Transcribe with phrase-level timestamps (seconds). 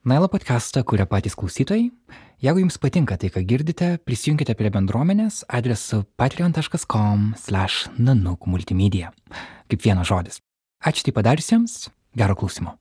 [0.00, 1.90] Nailo podcastą kuria patys klausytojai.
[2.40, 9.12] Jeigu jums patinka tai, ką girdite, prisijunkite prie bendruomenės adresu patreon.com/nanuk multimedia.
[9.68, 10.40] Kaip vienas žodis.
[10.80, 12.80] Ačiū tai padariusiems, gero klausimo.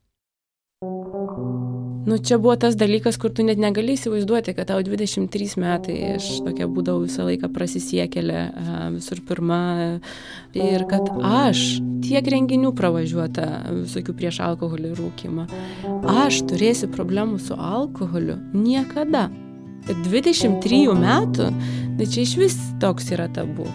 [2.06, 6.30] Nu, čia buvo tas dalykas, kur tu net negali įsivaizduoti, kad tau 23 metai, aš
[6.46, 8.44] tokia būdavau visą laiką prasisiekėlė
[8.96, 9.60] visur pirma
[10.56, 13.50] ir kad aš tiek renginių pravažiuota
[13.82, 15.50] visokių prieš alkoholį rūkimą,
[16.24, 19.28] aš turėsiu problemų su alkoholiu niekada.
[19.90, 21.52] 23 metų,
[21.98, 23.68] tai čia iš vis toks yra tabu.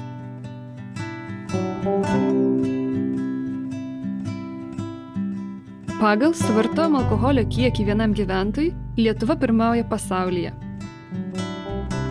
[6.04, 10.50] Pagal suvartojamo alkoholio kiekį vienam gyventojui Lietuva pirmauja pasaulyje.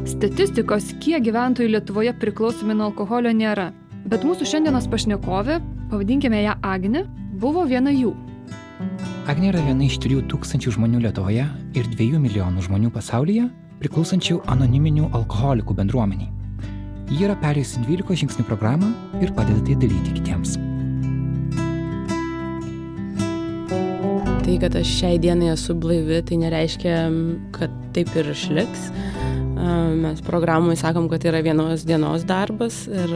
[0.09, 3.67] Statistikos, kiek gyventojų Lietuvoje priklausomi nuo alkoholio nėra,
[4.09, 5.59] bet mūsų šiandienos pašnekovė,
[5.93, 7.05] pavadinkime ją Agne,
[7.37, 8.15] buvo viena jų.
[9.29, 11.45] Agnė yra viena iš 3000 žmonių Lietuvoje
[11.77, 13.45] ir 2 milijonų žmonių pasaulyje
[13.83, 16.33] priklausančių anoniminių alkoholikų bendruomeniai.
[17.13, 18.89] Ji yra perėjusi 12 žingsnių programą
[19.21, 20.57] ir padeda tai daryti kitiems.
[24.53, 26.97] Tai, kad aš šiai dienai esu blaivi, tai nereiškia,
[27.55, 28.83] kad taip ir išliks.
[29.97, 33.15] Mes programui sakom, kad yra vienos dienos darbas ir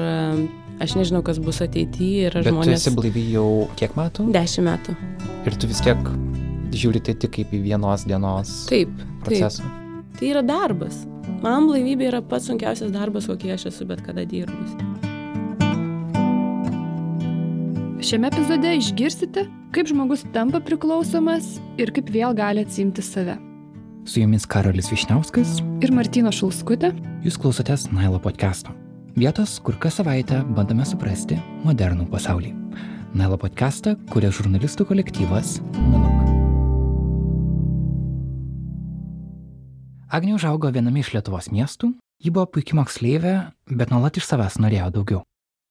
[0.81, 2.31] aš nežinau, kas bus ateityje.
[2.39, 2.81] Bet žmonės...
[2.81, 3.45] tu esi blaivi jau
[3.77, 4.25] kiek metų?
[4.33, 4.97] Dešimt metų.
[5.45, 6.09] Ir tu vis tiek
[6.73, 9.69] žiūri tai tik kaip į vienos dienos taip, procesą.
[9.69, 10.11] Taip.
[10.17, 11.03] Tai yra darbas.
[11.45, 14.86] Man blaivybė yra pats sunkiausias darbas, kokį aš esu bet kada dirbus.
[18.07, 19.41] Šiame epizode išgirsite,
[19.75, 23.33] kaip žmogus tampa priklausomas ir kaip vėl gali atsimti save.
[24.07, 26.93] Su jumis Karolis Višniauskas ir Martino Šulskutė.
[27.27, 28.71] Jūs klausotės Nailo podcast'o.
[29.19, 31.35] Vietos, kur kas savaitę bandome suprasti
[31.67, 32.55] modernų pasaulį.
[33.11, 36.27] Nailo podcast'ą kuria žurnalistų kolektyvas Nanuk.
[40.07, 44.93] Agnė užaugo viename iš Lietuvos miestų, ji buvo puikia moksleivė, bet nuolat iš savęs norėjo
[44.95, 45.27] daugiau.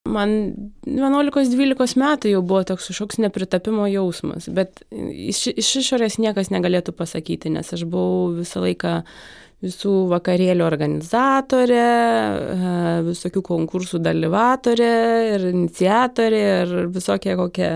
[0.07, 0.37] Man
[0.87, 7.53] 11-12 metų jau buvo toks kažkoks nepritapimo jausmas, bet iš, iš išorės niekas negalėtų pasakyti,
[7.55, 9.01] nes aš buvau visą laiką
[9.65, 12.73] visų vakarėlių organizatorė, e,
[13.07, 14.93] visokių konkursų dalyvatorė
[15.33, 17.71] ir iniciatorė ir visokie kokie,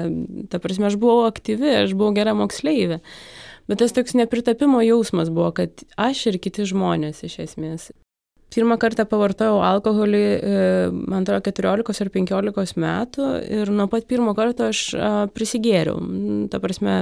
[0.53, 3.01] ta prasme, aš buvau aktyvi, aš buvau gera moksleivė.
[3.71, 7.91] Bet tas toks nepritapimo jausmas buvo, kad aš ir kiti žmonės iš esmės
[8.55, 10.63] pirmą kartą pavartojau alkoholį, e,
[10.93, 13.29] man atrodo, 14 ar 15 metų
[13.61, 14.83] ir nuo pat pirmo karto aš
[15.37, 16.01] prisigėriau,
[16.51, 16.97] ta prasme,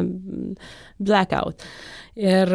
[0.99, 1.65] blackout.
[2.19, 2.51] Ir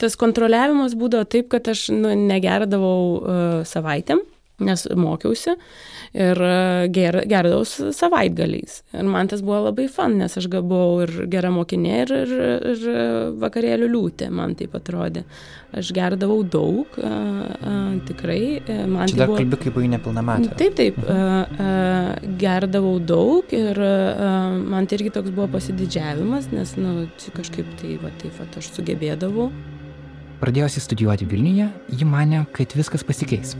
[0.00, 3.36] tas kontroliavimas būdavo taip, kad aš nu, negerdavau e,
[3.68, 4.20] savaitėm,
[4.64, 5.52] nes mokiausi
[6.16, 8.80] ir e, ger, gerdavau savaitgaliais.
[8.96, 12.32] Ir man tas buvo labai fan, nes aš buvau ir gera mokinė, ir, ir,
[12.72, 12.86] ir
[13.42, 15.26] vakarėlių liūtė, man taip atrodė.
[15.76, 17.76] Aš gerdavau daug, a, a,
[18.08, 18.40] tikrai.
[18.64, 19.40] E, man Čia tai dar buvo...
[19.42, 20.52] kalbi kaip buvai nepilnametė.
[20.56, 21.70] Taip, taip, a, a,
[22.40, 28.14] gerdavau daug ir a, man tai irgi toks buvo pasididžiavimas, nes, nu, kažkaip tai, va,
[28.22, 29.50] taip, va, aš sugebėdavau.
[30.40, 33.54] Pradėjusi studijuoti Vilniuje, ji mane, kad viskas pasikeis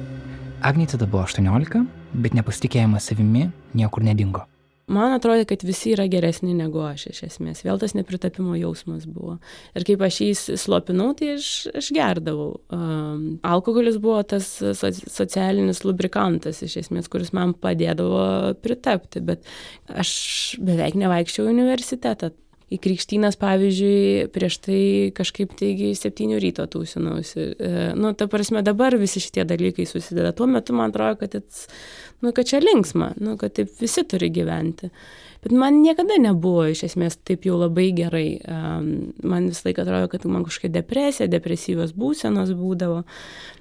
[0.62, 1.82] Agnei tada buvo 18,
[2.16, 4.46] bet nepasitikėjimas savimi niekur nedingo.
[4.86, 7.64] Man atrodo, kad visi yra geresni negu aš iš esmės.
[7.66, 9.34] Vėl tas nepritapimo jausmas buvo.
[9.74, 10.28] Ir kaip aš jį
[10.62, 12.60] slopinau, tai aš, aš gerdavau.
[12.70, 19.42] Um, alkoholis buvo tas so, socialinis lubrikantas iš esmės, kuris man padėdavo pritapti, bet
[19.90, 20.14] aš
[20.62, 22.30] beveik nevaikščiau į universitetą
[22.66, 24.80] į krikštynas, pavyzdžiui, prieš tai
[25.14, 27.44] kažkaip taigi septynių ryto tūsinausi.
[27.54, 30.32] E, nu, ta prasme, dabar visi šitie dalykai susideda.
[30.34, 31.68] Tuo metu man atrodo, kad, it's,
[32.24, 34.90] nu, kad čia linksma, nu, kad taip visi turi gyventi.
[35.46, 38.40] Bet man niekada nebuvo iš esmės taip jau labai gerai.
[38.50, 38.88] Um,
[39.22, 43.04] man visą laiką atrodo, kad man kažkokia depresija, depresyvios būsenos būdavo.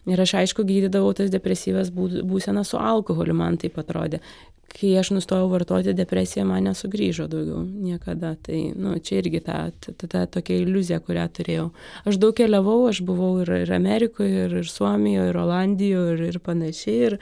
[0.09, 4.23] Ir aš aišku gydydavau tas depresyvias būsenas su alkoholiu, man taip atrodė
[4.71, 8.33] kai aš nustojau vartoti depresiją, man nesugrįžo daugiau niekada.
[8.43, 11.69] Tai, nu, čia irgi ta, ta, ta, tokia iliuzija, kurią turėjau.
[12.09, 16.39] Aš daug keliavau, aš buvau ir, ir Amerikoje, ir, ir Suomijoje, ir Olandijoje, ir, ir
[16.43, 16.97] panašiai.
[17.09, 17.17] Ir,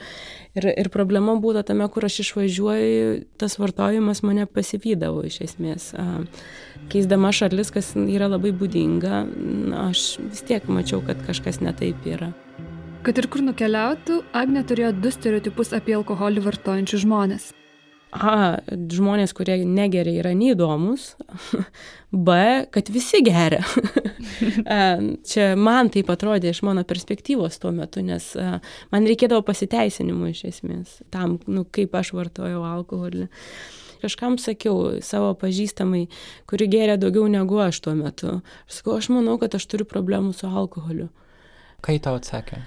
[0.58, 5.92] ir, ir problema būtų tame, kur aš išvažiuoju, tas vartojimas mane pasivydavo iš esmės.
[6.94, 9.26] Keisdama šalis, kas yra labai būdinga,
[9.86, 12.34] aš vis tiek mačiau, kad kažkas netaip yra.
[13.04, 17.50] Kad ir kur nukeliautų, Agne turėjo du stereotipus apie alkoholį vartojančius žmonės.
[18.16, 21.10] A, žmonės, kurie negeria, yra neįdomus.
[22.28, 22.38] B,
[22.72, 23.60] kad visi geria.
[25.34, 28.30] Čia man taip atrodė iš mano perspektyvos tuo metu, nes
[28.94, 33.28] man reikėdavo pasiteisinimų iš esmės tam, nu, kaip aš vartojau alkoholį.
[34.06, 36.06] kažkam sakiau, savo pažįstamai,
[36.48, 38.40] kuri gėrė daugiau negu aš tuo metu.
[38.70, 41.10] Aš sakau, aš manau, kad aš turiu problemų su alkoholiu.
[41.84, 42.62] Kai tau atsakė?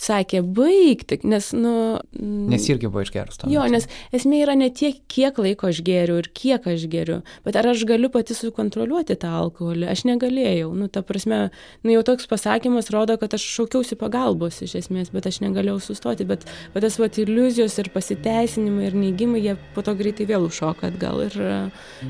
[0.00, 1.98] Sakė, baig tik, nes, nu...
[2.20, 3.50] Nes irgi buvo išgerus to.
[3.50, 7.56] Jo, nes esmė yra ne tiek, kiek laiko aš geriu ir kiek aš geriu, bet
[7.56, 9.88] ar aš galiu pati sukontroliuoti tą alkoholį.
[9.92, 10.70] Aš negalėjau.
[10.76, 11.40] Nu, ta prasme,
[11.82, 16.28] nu, jau toks pasakymas rodo, kad aš šaukiausi pagalbos iš esmės, bet aš negalėjau sustoti.
[16.28, 16.44] Bet,
[16.74, 21.24] bet tas vat iliuzijos ir pasiteisinimai ir neigimai, jie po to greitai vėl užšoka atgal
[21.26, 21.38] ir,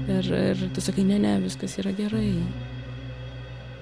[0.06, 2.32] ir, ir tu sakai, ne, ne, viskas yra gerai.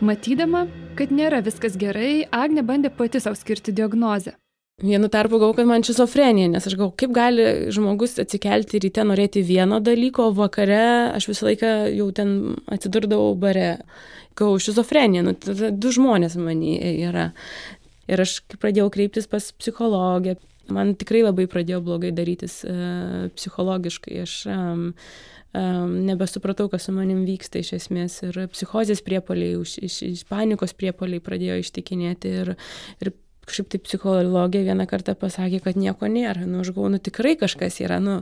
[0.02, 0.64] Matydama,
[0.99, 4.35] kad nėra viskas gerai, Agne bandė pati savo skirti diagnozę.
[4.82, 9.44] Vienu tarpu galvoju, kad man šizofrenija, nes aš galvoju, kaip gali žmogus atsikelti ryte norėti
[9.46, 12.32] vieno dalyko, o vakare aš visą laiką jau ten
[12.75, 13.76] atsidurdavau bare.
[14.35, 15.37] Gau šizofrenija, nu,
[15.79, 16.73] du žmonės manį
[17.06, 17.29] yra.
[18.11, 20.35] Ir aš pradėjau kreiptis pas psichologę.
[20.75, 24.25] Man tikrai labai pradėjo blogai darytis uh, psichologiškai.
[24.25, 24.88] Aš um,
[25.55, 31.23] nebesupratau, kas su manim vyksta iš esmės ir psichozės priepoliai, iš, iš, iš panikos priepoliai
[31.23, 32.55] pradėjo ištikinėti ir,
[33.01, 33.12] ir
[33.49, 36.46] kažkaip tai psichologė vieną kartą pasakė, kad nieko nėra.
[36.49, 38.17] Nu, aš galvoju, nu tikrai kažkas yra, nu,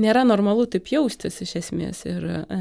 [0.00, 2.04] nėra normalu taip jaustis iš esmės.
[2.08, 2.60] Ir e,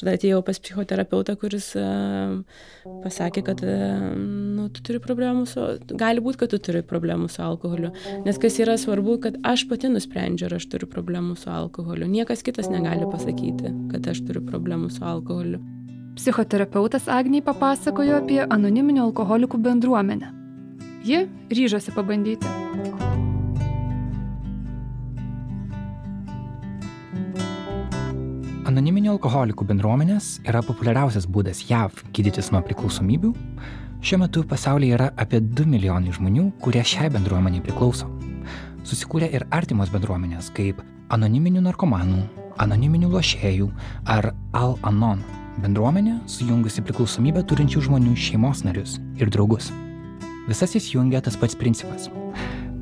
[0.00, 1.86] tada atėjau pas psichoterapeutą, kuris e,
[3.04, 3.76] pasakė, kad e,
[4.56, 5.66] nu, tu turi problemų su,
[5.98, 7.92] gali būti, kad tu turi problemų su alkoholiu.
[8.26, 12.10] Nes kas yra svarbu, kad aš pati nusprendžiu, ar aš turiu problemų su alkoholiu.
[12.10, 15.62] Niekas kitas negali pasakyti, kad aš turiu problemų su alkoholiu.
[16.12, 20.41] Psichoterapeutas Agniai papasakojo apie anoniminių alkoholikų bendruomenę.
[21.02, 22.46] Ji ryžosi pabandyti.
[28.70, 33.32] Anoniminių alkoholikų bendruomenės yra populiariausias būdas JAV gydytis nuo priklausomybių.
[34.02, 38.06] Šiuo metu pasaulyje yra apie 2 milijonai žmonių, kurie šiai bendruomeniai priklauso.
[38.86, 42.22] Susikūrė ir artimos bendruomenės kaip anoniminių narkomanų,
[42.62, 43.72] anoniminių lošėjų
[44.06, 45.26] ar Al-Anon
[45.62, 49.72] bendruomenė sujungusi priklausomybę turinčių žmonių šeimos narius ir draugus.
[50.48, 52.08] Visas jis jungia tas pats principas,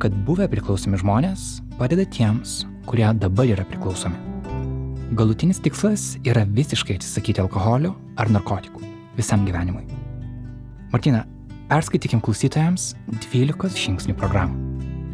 [0.00, 4.16] kad buvę priklausomi žmonės padeda tiems, kurie dabar yra priklausomi.
[5.18, 8.80] Galutinis tikslas yra visiškai atsisakyti alkoholio ar narkotikų
[9.18, 9.84] visam gyvenimui.
[10.94, 11.26] Martina,
[11.68, 12.94] perskaitykim klausytojams
[13.28, 14.56] 12 žingsnių programą.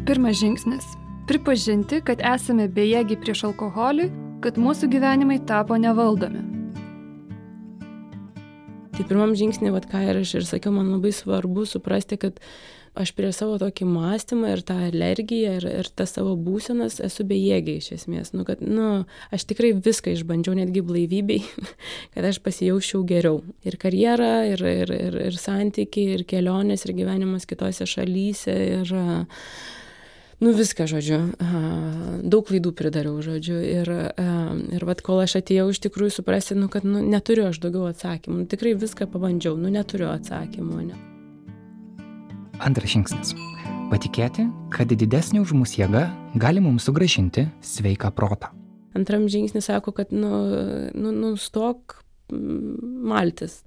[0.07, 0.87] Pirmas žingsnis-
[1.27, 4.07] pripažinti, kad esame bejėgiai prieš alkoholį,
[4.39, 6.66] kad mūsų gyvenimai tapo nevaldomi.
[8.97, 12.39] Tai pirmam žingsnį, vad ką ir aš ir sakiau, man labai svarbu suprasti, kad
[12.97, 17.77] aš prie savo tokį mąstymą ir tą alergiją ir, ir tą savo būsenas esu bejėgiai
[17.77, 18.33] iš esmės.
[18.33, 21.43] Nu, kad, nu, aš tikrai viską išbandžiau, netgi blaivybei,
[22.15, 23.43] kad aš pasijaučiau geriau.
[23.69, 28.57] Ir karjera, ir, ir, ir, ir santykiai, ir kelionės, ir gyvenimas kitose šalyse.
[28.81, 29.45] Ir, uh,
[30.43, 31.19] nu viską, žodžiu,
[32.23, 33.57] daug klaidų pridariau, žodžiu.
[33.63, 33.91] Ir,
[34.77, 38.43] ir vad, kol aš atėjau iš tikrųjų suprasti, nu, kad nu, neturiu aš daugiau atsakymų.
[38.43, 40.81] Nu, tikrai viską pabandžiau, nu neturiu atsakymų.
[40.91, 40.99] Ne.
[42.63, 43.35] Antras žingsnis.
[43.87, 48.51] Patikėti, kad didesnė už mūsų jėga gali mums sugražinti sveiką protą.
[48.97, 50.31] Antram žingsnis sako, kad nu,
[50.97, 53.61] nu, nustok maltis,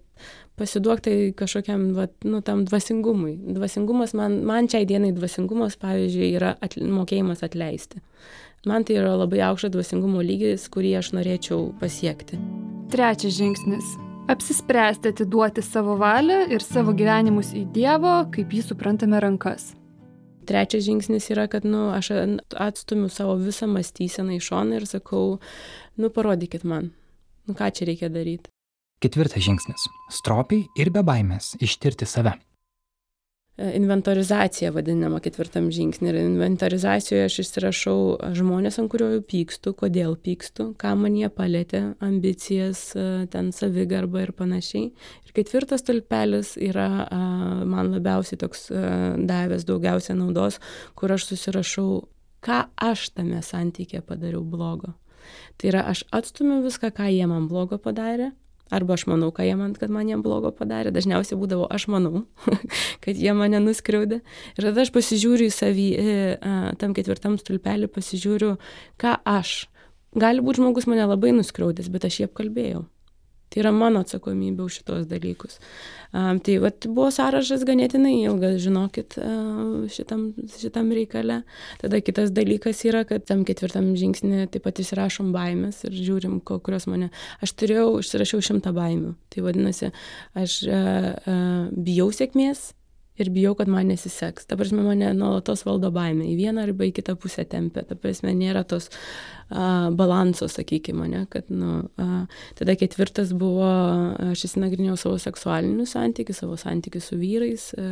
[0.60, 3.38] pasiduok tai kažkokiam, va, nu, tam dvasingumui.
[3.56, 8.02] Dvasingumas man, man šiai dienai dvasingumas, pavyzdžiui, yra atl mokėjimas atleisti.
[8.68, 12.36] Man tai yra labai aukštas dvasingumo lygis, kurį aš norėčiau pasiekti.
[12.92, 13.96] Trečias žingsnis-
[14.32, 19.74] apsispręsti atiduoti savo valią ir savo gyvenimus į Dievo, kaip jį suprantame, rankas.
[20.46, 22.10] Trečias žingsnis yra, kad nu, aš
[22.52, 25.38] atstumiu savo visą mąstyseną į šoną ir sakau,
[25.96, 26.90] nu parodykit man,
[27.46, 28.50] nu ką čia reikia daryti.
[29.00, 29.86] Ketvirtas žingsnis-
[30.18, 32.34] stropiai ir be baimės ištirti save.
[33.56, 36.10] E, inventorizacija vadinama ketvirtam žingsnį.
[36.10, 37.96] Ir inventorizacijoje aš įsirašau
[38.36, 44.32] žmonės, ant kurių pykstu, kodėl pykstu, ką man jie palėtė, ambicijas, e, ten savigarbą ir
[44.36, 44.92] panašiai.
[45.24, 47.08] Ir ketvirtas tulpelis yra
[47.64, 48.84] man labiausiai toks e,
[49.16, 50.60] davęs daugiausia naudos,
[50.94, 52.04] kur aš susirašau,
[52.44, 54.92] ką aš tame santykė padariau blogo.
[55.56, 58.32] Tai yra, aš atstumiu viską, ką jie man blogo padarė,
[58.70, 60.92] Arba aš manau, ką jie man, kad man jiem blogo padarė.
[60.94, 62.24] Dažniausiai būdavo aš manau,
[63.04, 64.20] kad jie mane nuskriaudė.
[64.54, 65.88] Ir tada aš pasižiūriu į savį,
[66.78, 68.54] tam ketvirtam stulpelį pasižiūriu,
[69.00, 69.64] ką aš.
[70.18, 72.86] Gali būti žmogus mane labai nuskriaudęs, bet aš jį apkalbėjau.
[73.50, 75.58] Tai yra mano atsakomybė už šitos dalykus.
[76.14, 81.40] Um, tai vat, buvo sąrašas ganėtinai ilgas, žinokit, uh, šitam, šitam reikale.
[81.82, 86.86] Tada kitas dalykas yra, kad tam ketvirtam žingsnį taip pat įsirašom baimės ir žiūrim, kurios
[86.90, 87.10] mane.
[87.42, 89.16] Aš turėjau, išsirašiau šimtą baimių.
[89.34, 89.90] Tai vadinasi,
[90.38, 92.70] aš uh, uh, bijau sėkmės
[93.20, 94.46] ir bijau, kad man nesiseks.
[94.48, 96.28] Ta prasme, mane nuolatos valdo baimė.
[96.32, 97.84] Į vieną arba į kitą pusę tempia.
[97.86, 98.88] Ta prasme, nėra tos
[99.50, 102.24] a, balanso, sakykime, ne, kad, nu, a,
[102.58, 103.66] tada ketvirtas buvo,
[104.30, 107.86] aš įsinagrinėjau savo seksualinius santykius, savo santykius su vyrais e,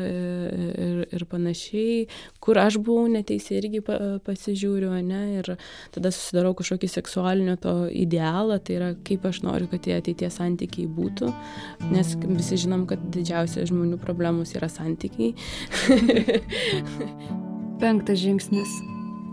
[0.86, 2.06] ir, ir panašiai,
[2.44, 5.52] kur aš buvau neteisė irgi pa, pasižiūriu, ne, ir
[5.94, 10.86] tada susidarau kažkokį seksualinio to idealą, tai yra kaip aš noriu, kad tie ateities santykiai
[10.94, 11.32] būtų,
[11.90, 15.07] nes visi žinom, kad didžiausia žmonių problemos yra santykiai.
[17.82, 18.70] Penktas žingsnis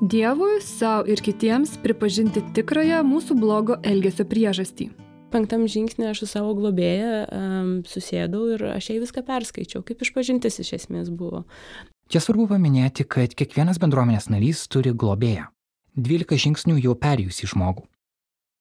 [0.04, 4.90] Dievui, savo ir kitiems pripažinti tikrąją mūsų blogo elgesio priežastį.
[5.32, 10.60] Penktam žingsnė aš su savo globėja um, susėdau ir aš jai viską perskaičiau, kaip išpažintis
[10.62, 11.46] iš esmės buvo.
[12.12, 15.48] Čia svarbu paminėti, kad kiekvienas bendruomenės narys turi globėją.
[15.96, 17.88] 12 žingsnių jau perėjus į žmogų.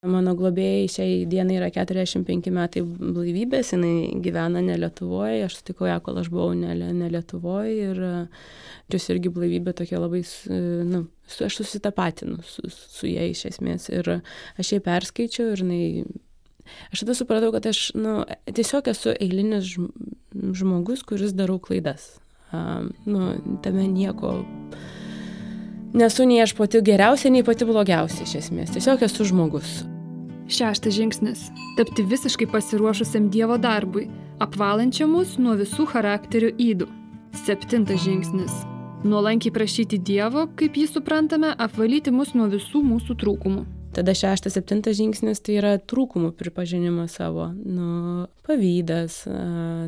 [0.04, 5.96] Mano globėjai šiai dienai yra 45 metai blaivybės, jinai gyvena ne Lietuvoje, aš sutikau ją,
[6.04, 8.02] kol aš buvau ne, ne Lietuvoje ir
[8.92, 10.20] jos irgi blaivybė tokia labai,
[10.90, 11.06] nu,
[11.46, 14.10] aš susitapatinu su, su jai iš esmės ir
[14.60, 15.86] aš jai perskaičiau ir jinai,
[16.92, 19.72] aš tada supratau, kad aš, nu, tiesiog esu eilinis
[20.34, 22.12] žmogus, kuris darau klaidas.
[22.52, 23.32] Nu,
[23.64, 24.36] tame nieko
[25.94, 28.74] nesu nei aš pati geriausia, nei pati blogiausia iš esmės.
[28.76, 29.82] Tiesiog esu žmogus.
[30.48, 36.88] Šeštas žingsnis- tapti visiškai pasiruošusiam Dievo darbui, apvalančiam mus nuo visų charakterio įdų.
[37.46, 38.52] Septintas žingsnis-
[39.08, 43.64] nuolankiai prašyti Dievo, kaip jį suprantame, apvalyti mus nuo visų mūsų trūkumų.
[43.94, 49.24] Tada šeštas, septintas žingsnis tai yra trūkumų pripažinimas savo, nu, pavydas,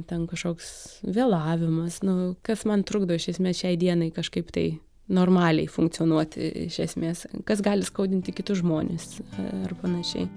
[0.07, 6.51] ten kažkoks vėlavimas, nu, kas man trukdo iš esmės šiai dienai kažkaip tai normaliai funkcionuoti
[6.67, 10.29] iš esmės, kas gali skaudinti kitus žmonės ar panašiai.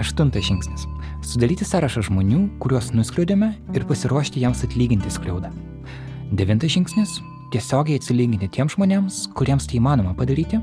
[0.00, 0.86] Aštuntas žingsnis-
[1.32, 5.52] sudaryti sąrašą žmonių, kuriuos nuskliaudėme ir pasiruošti jiems atlyginti skriaudą.
[6.32, 7.20] Devintas žingsnis-
[7.52, 10.62] tiesiogiai atsilyginti tiems žmonėms, kuriems tai įmanoma padaryti,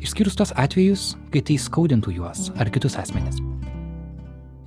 [0.00, 3.40] išskyrus tos atvejus, kai tai skaudintų juos ar kitus asmenis.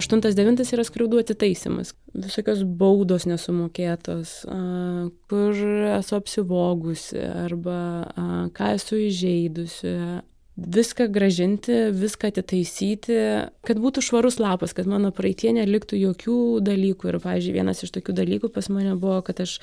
[0.01, 1.93] Aštuntas devintas yra skriaudų atitaisimas.
[2.17, 4.33] Visokios baudos nesumokėtos,
[5.29, 5.61] kur
[5.93, 7.77] esu apsivogusi arba
[8.57, 9.93] ką esu įžeidusi,
[10.61, 13.17] viską gražinti, viską atitaisyti,
[13.65, 17.09] kad būtų švarus lapas, kad mano praeitie neliktų jokių dalykų.
[17.11, 19.57] Ir, pavyzdžiui, vienas iš tokių dalykų pas mane buvo, kad aš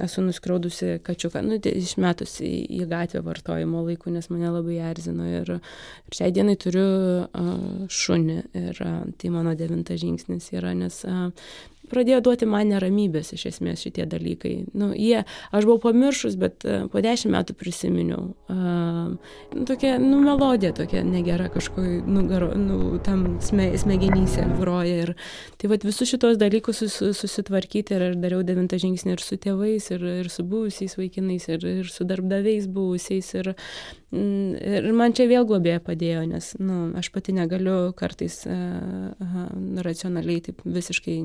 [0.00, 5.28] esu nuskriaudusi kačiuką, nu, tai išmetusi į, į gatvę vartojimo laiku, nes mane labai erzino.
[5.28, 5.56] Ir,
[6.08, 6.86] ir šiai dienai turiu
[7.26, 7.50] uh,
[7.88, 11.28] šunį ir uh, tai mano devintas žingsnis yra, nes uh,
[11.90, 14.54] pradėjo duoti man neramybės iš esmės šitie dalykai.
[14.78, 18.30] Nu, jie, aš buvau pamiršus, bet uh, po dešimt metų prisiminiau.
[18.50, 25.06] Uh, tokia, nu, melodija tokia negera kažkokio nugaro, nu, tam sme, smegenyse groja.
[25.06, 25.14] Ir
[25.60, 29.90] tai vad visus šitos dalykus sus, susitvarkyti ir aš dariau devintą žingsnį ir su tėvais,
[29.94, 33.34] ir, ir su buvusiais vaikinais, ir, ir su darbdaviais buvusiais.
[33.40, 33.54] Ir,
[34.10, 39.12] Mm, ir man čia vėl globėja padėjo, nes nu, aš pati negaliu kartais uh,
[39.86, 41.20] racionaliai, taip visiškai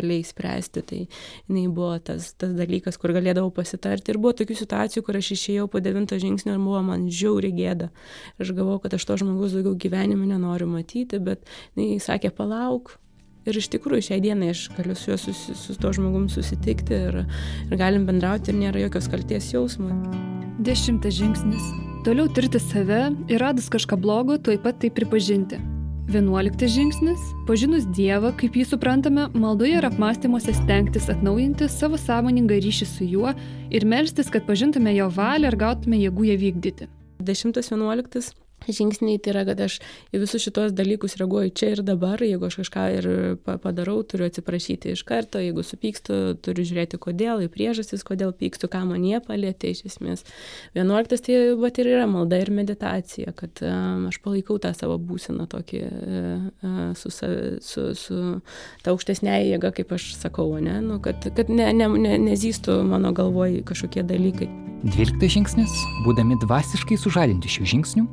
[0.00, 0.82] neutraliai spręsti.
[0.82, 1.06] Tai
[1.48, 4.12] jinai buvo tas, tas dalykas, kur galėdavau pasitarti.
[4.12, 7.90] Ir buvo tokių situacijų, kur aš išėjau po devinto žingsnio ir buvo man žiauri gėda.
[8.40, 11.44] Aš galvojau, kad aš to žmogus daugiau gyvenime nenoriu matyti, bet
[11.76, 12.96] jinai sakė, palauk,
[13.48, 17.16] Ir iš tikrųjų šiai dienai aš galiu su juo susi, su to žmogum susitikti ir,
[17.70, 19.96] ir galim bendrauti ir nėra jokios kalties jausmo.
[20.60, 21.72] Dešimtas žingsnis
[22.04, 23.02] Toliau tirti save
[23.32, 25.79] ir radus kažką blogo, tuoj pat tai pripažinti.
[26.10, 32.86] Vienuoliktas žingsnis- pažinus Dievą, kaip jį suprantame, maldoje ir apmąstymuose stengtis atnaujinti savo sąmoningą ryšį
[32.96, 33.30] su juo
[33.70, 36.88] ir melstis, kad pažintume jo valią ir gautume jėgų ją vykdyti.
[37.22, 38.32] Dešimtas, vienuoliktas
[38.76, 39.78] žingsniai tai yra, kad aš
[40.14, 43.08] į visus šitos dalykus reaguoju čia ir dabar, jeigu aš kažką ir
[43.46, 48.84] padarau, turiu atsiprašyti iš karto, jeigu supykstu, turiu žiūrėti kodėl, į priežastis, kodėl pykstu, ką
[48.88, 50.24] man jie palėtė iš esmės.
[50.76, 55.46] Vienuoliktas tai bet ir yra malda ir meditacija, kad um, aš palaikau tą savo būseną
[55.50, 58.20] tokį uh, su, su, su
[58.84, 60.80] ta aukštesnė jėga, kaip aš sakau, ne?
[60.84, 64.50] nu, kad, kad ne, ne, ne, nezystų mano galvoj kažkokie dalykai.
[64.80, 65.72] Dvyliktas žingsnis-
[66.06, 68.04] būdami dvasiškai sužadinti šių žingsnių,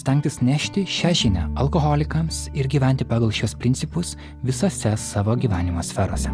[0.00, 4.14] stengtis nešti šią žinią alkoholikams ir gyventi pagal šios principus
[4.46, 6.32] visose savo gyvenimo sferose.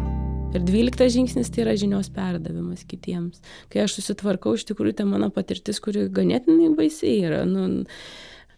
[0.55, 3.41] Ir dvyliktas žingsnis tai yra žinios perdavimas kitiems.
[3.73, 7.41] Kai aš susitvarkau, iš tikrųjų tai mano patirtis, kuri ganėtinai baisiai yra.
[7.49, 7.67] Nu,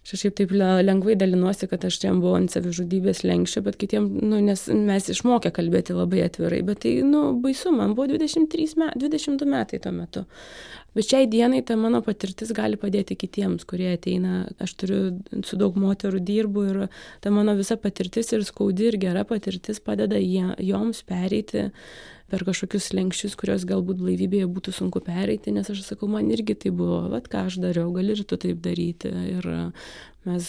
[0.04, 4.40] aš šiaip taip lengvai dalinuosi, kad aš ten buvau ant savižudybės lenkščio, bet kitiem, nu,
[4.44, 9.50] nes mes išmokę kalbėti labai atvirai, bet tai, nu, baisu, man buvo 23 metai, 22
[9.50, 10.26] metai tuo metu.
[10.98, 14.48] Bet šiai dienai ta mano patirtis gali padėti kitiems, kurie ateina.
[14.64, 15.02] Aš turiu
[15.46, 16.80] su daug moterų dirbu ir
[17.22, 21.70] ta mano visa patirtis ir skaudi ir gera patirtis padeda jie, joms pereiti
[22.30, 26.72] per kažkokius lenkščius, kuriuos galbūt blaivybėje būtų sunku pereiti, nes aš sakau, man irgi tai
[26.76, 29.12] buvo, vad ką aš dariau, gali ir tu taip daryti.
[29.34, 29.50] Ir
[30.28, 30.46] mes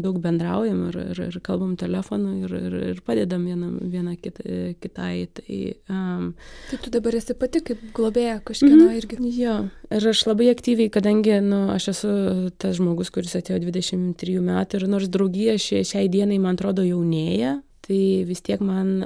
[0.00, 5.28] daug bendraujam ir, ir, ir kalbam telefonu ir, ir, ir padedam vienam, viena kita, kitai.
[5.36, 5.58] Tai,
[5.92, 6.30] um,
[6.70, 9.20] tai tu dabar esi pati kaip globėja kažkieno mm, irgi.
[9.36, 9.56] Jo,
[9.92, 12.12] ir aš labai aktyviai, kadangi nu, aš esu
[12.60, 17.58] tas žmogus, kuris atėjo 23 metų ir nors draugija šiai dienai, man atrodo, jaunėja,
[17.90, 19.00] tai vis tiek man,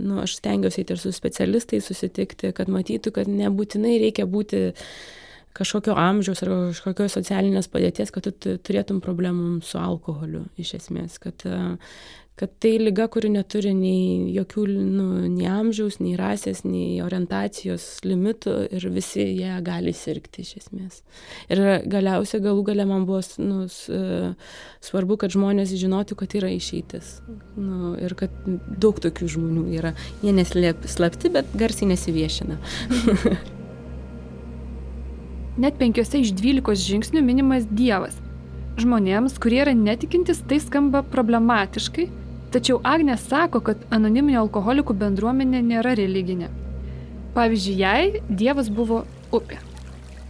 [0.00, 4.66] nu, aš stengiuosi eiti ir su specialistais susitikti, kad matytų, kad nebūtinai reikia būti
[5.54, 11.46] kažkokio amžiaus ar kažkokios socialinės padėties, kad tu turėtum problemų su alkoholiu iš esmės, kad
[12.34, 18.54] kad tai lyga, kuri neturi nei jokių, nu, nei amžiaus, nei rasės, nei orientacijos limitų
[18.74, 21.04] ir visi jie gali sirgti iš esmės.
[21.46, 27.20] Ir galiausiai galų gale man buvo nu, svarbu, kad žmonės žinotų, kad yra išeitis.
[27.54, 28.34] Nu, ir kad
[28.82, 29.94] daug tokių žmonių yra.
[30.24, 32.58] Jie neslėpti, bet garsiai nesiviešina.
[35.62, 38.18] Net penkiose iš dvylikos žingsnių minimas Dievas.
[38.74, 42.10] Žmonėms, kurie yra netikintis, tai skamba problematiškai
[42.54, 46.52] Tačiau Agnė sako, kad anoniminė alkoholikų bendruomenė nėra religinė.
[47.34, 49.00] Pavyzdžiui, jai Dievas buvo
[49.34, 49.58] upė.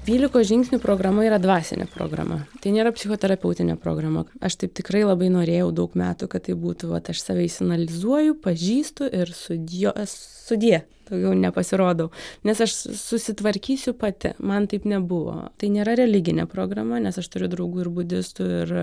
[0.07, 2.39] 12 žingsnių programa yra dvasinė programa.
[2.65, 4.25] Tai nėra psichoterapeutinė programa.
[4.41, 9.09] Aš taip tikrai labai norėjau daug metų, kad tai būtų, va, aš save įsinalizuoju, pažįstu
[9.21, 12.11] ir sudie, sudie daugiau nepasirodau.
[12.47, 15.51] Nes aš susitvarkysiu pati, man taip nebuvo.
[15.61, 18.75] Tai nėra religinė programa, nes aš turiu draugų ir budistų, ir,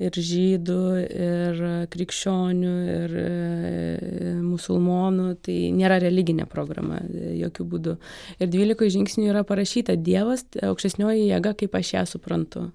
[0.00, 0.80] ir žydų,
[1.26, 5.30] ir krikščionių, ir e, musulmonų.
[5.46, 7.96] Tai nėra religinė programa jokių būdų.
[8.40, 12.70] Ir 12 žingsnių yra parašyta Dievas, aukštesnioji jėga, kaip aš ją suprantu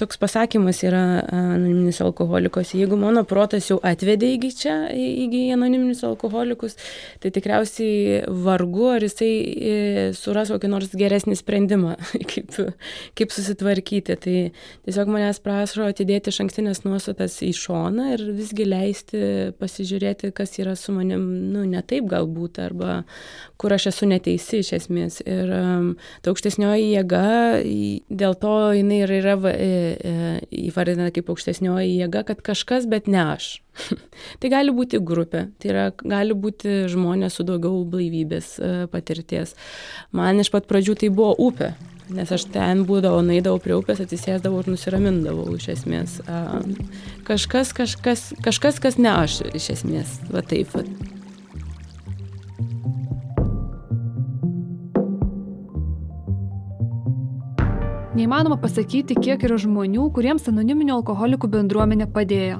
[0.00, 2.72] toks pasakymas yra anoniminis alkoholikas.
[2.74, 6.78] Jeigu mano protas jau atvedė iki čia, iki anoniminius alkoholikus,
[7.20, 9.74] tai tikriausiai vargu, ar jisai e,
[10.16, 11.98] suras kokį nors geresnį sprendimą,
[12.30, 12.56] kaip,
[13.18, 14.16] kaip susitvarkyti.
[14.22, 14.38] Tai
[14.88, 19.22] tiesiog manęs prašo atidėti šankstinės nuostatas į šoną ir visgi leisti
[19.60, 23.02] pasižiūrėti, kas yra su manim, nu, ne taip galbūt, arba
[23.60, 25.20] kur aš esu neteisi iš esmės.
[25.28, 25.92] Ir um,
[26.24, 27.28] ta aukštesnioji jėga,
[28.08, 29.36] dėl to jinai ir yra.
[29.50, 33.62] E, E, įvardina kaip aukštesnioji jėga, kad kažkas, bet ne aš.
[34.40, 39.56] tai gali būti grupė, tai yra, gali būti žmonės su daugiau blaivybės e, patirties.
[40.16, 41.72] Man iš pat pradžių tai buvo upė,
[42.12, 46.18] nes aš ten būdavau, naidavau prie upės, atsisėsdavau ir nusiramindavau iš esmės.
[47.28, 50.74] Kažkas, kažkas, kažkas, kas ne aš iš esmės, va taip.
[50.76, 50.84] Va.
[58.12, 62.58] Neįmanoma pasakyti, kiek yra žmonių, kuriems anoniminio alkoholikų bendruomenė padėjo.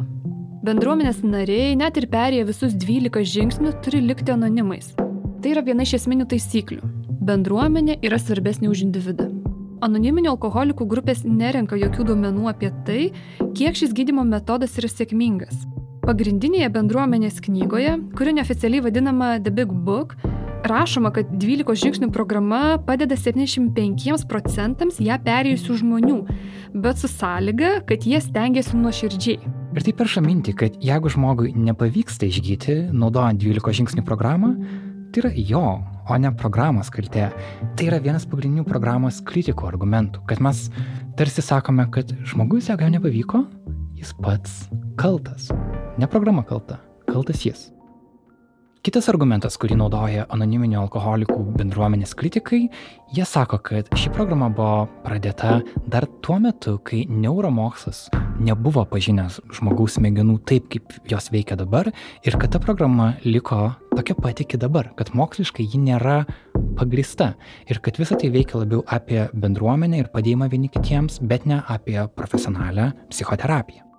[0.64, 4.94] Bendruomenės nariai, net ir perėję visus 12 žingsnių, turi likti anonimais.
[4.96, 6.80] Tai yra viena iš esminių taisyklių.
[7.28, 9.28] Bendruomenė yra svarbesnė už individą.
[9.84, 13.02] Anoniminio alkoholikų grupės nerenka jokių duomenų apie tai,
[13.52, 15.66] kiek šis gydimo metodas yra sėkmingas.
[16.06, 20.16] Pagrindinėje bendruomenės knygoje, kuri neoficialiai vadinama The Big Book,
[20.68, 26.18] rašoma, kad 12 žingsnių programa padeda 75 procentams ją perėjusių žmonių,
[26.84, 29.52] bet su sąlyga, kad jie stengiasi nuoširdžiai.
[29.72, 34.52] Ir tai perša minti, kad jeigu žmogui nepavyksta išgyti, naudojant 12 žingsnių programą,
[35.12, 35.66] tai yra jo,
[36.08, 37.30] o ne programos kaltė.
[37.76, 40.66] Tai yra vienas pagrindinių programos kritikų argumentų, kad mes
[41.18, 43.44] tarsi sakome, kad žmogus, jeigu jam nepavyko,
[43.98, 44.66] jis pats
[45.00, 45.50] kaltas.
[46.00, 47.70] Ne programa kalta, kaltas jis.
[48.82, 52.64] Kitas argumentas, kurį naudoja anoniminių alkoholikų bendruomenės kritikai,
[53.14, 58.08] jie sako, kad ši programa buvo pradėta dar tuo metu, kai neuromokslas
[58.42, 61.92] nebuvo pažinęs žmogaus smegenų taip, kaip jos veikia dabar
[62.26, 66.24] ir kad ta programa liko tokia pati iki dabar, kad moksliškai ji nėra
[66.74, 67.36] pagrista
[67.70, 72.00] ir kad visa tai veikia labiau apie bendruomenę ir padėjimą vieni kitiems, bet ne apie
[72.18, 73.91] profesionalią psichoterapiją.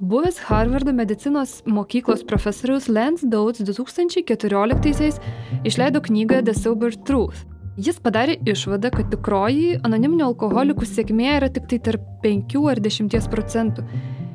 [0.00, 5.16] Buvęs Harvardo medicinos mokyklos profesorius Lance Dowds 2014-aisiais
[5.64, 7.46] išleido knygą The Sober Truth.
[7.80, 13.32] Jis padarė išvadą, kad tikroji anoniminių alkoholikų sėkmė yra tik tai tarp 5 ar 10
[13.32, 13.86] procentų.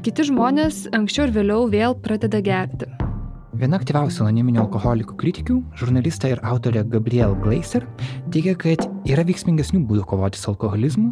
[0.01, 2.89] Kiti žmonės anksčiau ir vėliau vėl pradeda gerti.
[3.51, 7.83] Viena aktyviausių anoniminių alkoholikų kritikių, žurnalistė ir autorė Gabriel Glaser,
[8.31, 11.09] teigia, kad yra veiksmingesnių būdų kovoti su alkoholizmu,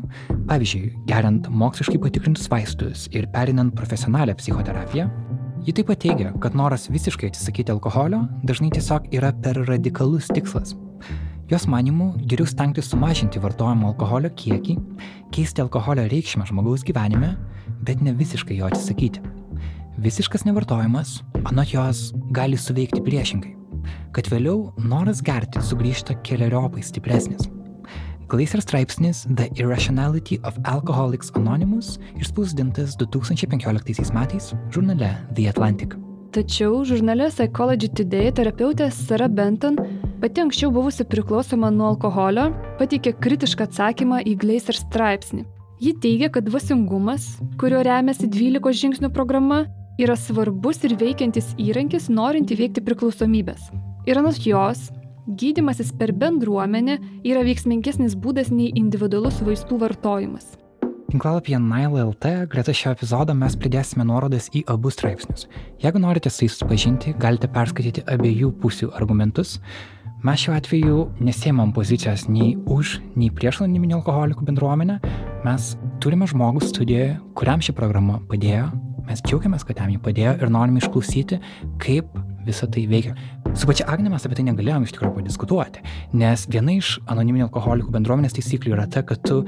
[0.47, 5.09] pavyzdžiui, geriant moksliškai patikrintus vaistus ir perinant profesionalią psichoterapiją.
[5.67, 10.77] Ji taip pat teigia, kad noras visiškai atsisakyti alkoholio dažnai tiesiog yra per radikalus tikslas.
[11.51, 14.77] Jos manimų geriau stengtis sumažinti vartojamo alkoholio kiekį,
[15.35, 17.33] keisti alkoholio reikšmę žmogaus gyvenime,
[17.83, 19.25] bet ne visiškai jo atsisakyti.
[19.99, 23.53] Visiškas nevartojimas, anot jos, gali suveikti priešingai,
[24.15, 27.47] kad vėliau noras gerti sugrįžta keliariopai stipresnis.
[28.29, 35.95] Glacier straipsnis The Irrationality of Alcoholics Anonymous išspausdintas 2015 metais žurnale The Atlantic.
[36.29, 39.79] Tačiau žurnale Psychology Today terapeutė Sara Benton,
[40.21, 45.47] pati anksčiau buvusi priklausoma nuo alkoholio, pateikė kritišką atsakymą į Glacier straipsnį.
[45.81, 49.63] Ji teigia, kad dvasingumas, kurio remiasi 12 žingsnių programa,
[49.99, 53.67] yra svarbus ir veikiantis įrankis norint įveikti priklausomybės.
[54.07, 54.87] Ir anot jos,
[55.27, 60.55] gydimasis per bendruomenę yra veiksmingesnis būdas nei individualus vaistų vartojimas.
[61.09, 65.47] Tinklalapyje Nile.lt greta šio epizodo mes pridėsime nuorodas į abu straipsnius.
[65.81, 69.57] Jeigu norite su jais susipažinti, galite perskaityti abiejų pusių argumentus.
[70.23, 74.99] Mes šiuo atveju nesėmam pozicijos nei už, nei prieš anoniminį alkoholikų bendruomenę.
[75.47, 78.69] Mes turime žmogų studijoje, kuriam ši programa padėjo
[79.09, 81.39] Mes džiaugiamės, kad jam jį padėjo ir norim išklausyti,
[81.81, 82.13] kaip
[82.45, 83.15] visą tai veikia.
[83.57, 85.83] Su pačia Agne mes apie tai negalėjom iš tikrųjų padiskutuoti,
[86.21, 89.41] nes viena iš anoniminių alkoholikų bendruomenės taisyklių yra ta, kad tu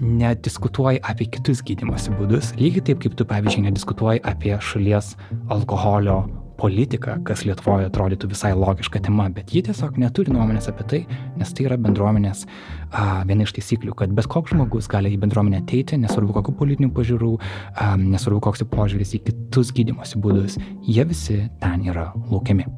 [0.00, 5.12] nediskutuoji apie kitus gydimosi būdus, lygiai taip kaip tu, pavyzdžiui, nediskutuoji apie šalies
[5.52, 6.22] alkoholio
[6.60, 11.00] politika, kas Lietuvoje atrodytų visai logiška tema, bet ji tiesiog neturi nuomonės apie tai,
[11.40, 15.62] nes tai yra bendruomenės a, viena iš taisyklių, kad bet koks žmogus gali į bendruomenę
[15.62, 17.32] ateiti, nesvarbu kokiu politiniu pažiūrų,
[17.74, 22.68] a, nesvarbu koks požiūris į kitus gydimosi būdus, jie visi ten yra laukiami.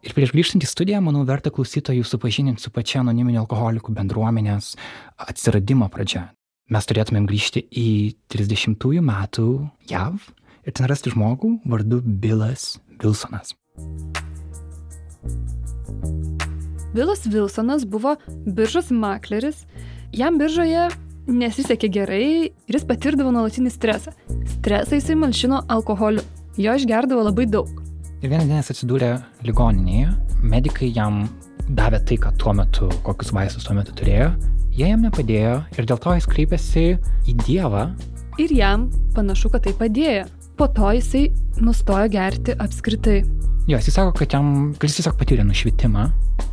[0.00, 4.72] Ir prieš grįžtant į studiją, manau, verta klausytojų supažinti su pačia anoniminio alkoholikų bendruomenės
[5.20, 6.30] atsiradimo pradžia.
[6.70, 7.88] Mes turėtumėm grįžti į
[8.30, 9.46] 30-ųjų metų
[9.90, 10.30] JAV,
[10.66, 13.54] ir ten rasti žmogų vardu Bilas Wilsonas.
[16.94, 19.64] Bilas Wilsonas buvo biržos makleris,
[20.12, 20.88] jam biržoje
[21.30, 24.14] nesisekė gerai ir jis patirdavo nuolatinį stresą.
[24.56, 26.24] Stresą jisai malšino alkoholiu,
[26.58, 27.70] jo išgerdavo labai daug.
[28.20, 29.12] Ir vieną dieną jis atsidūrė
[29.46, 30.10] ligoninėje,
[30.42, 31.22] medikai jam
[31.70, 34.32] davė tai, ką tuo metu, kokius vaistus tuo metu turėjo,
[34.74, 36.84] jie jam nepadėjo ir dėl to jis kreipėsi
[37.30, 37.86] į Dievą.
[38.42, 40.26] Ir jam panašu, kad tai padėjo
[40.60, 41.30] po to jisai
[41.64, 43.22] nustojo gerti apskritai.
[43.66, 46.02] Jo, jis sako, kad jam, kad jis tiesiog patyrė nušvitimą,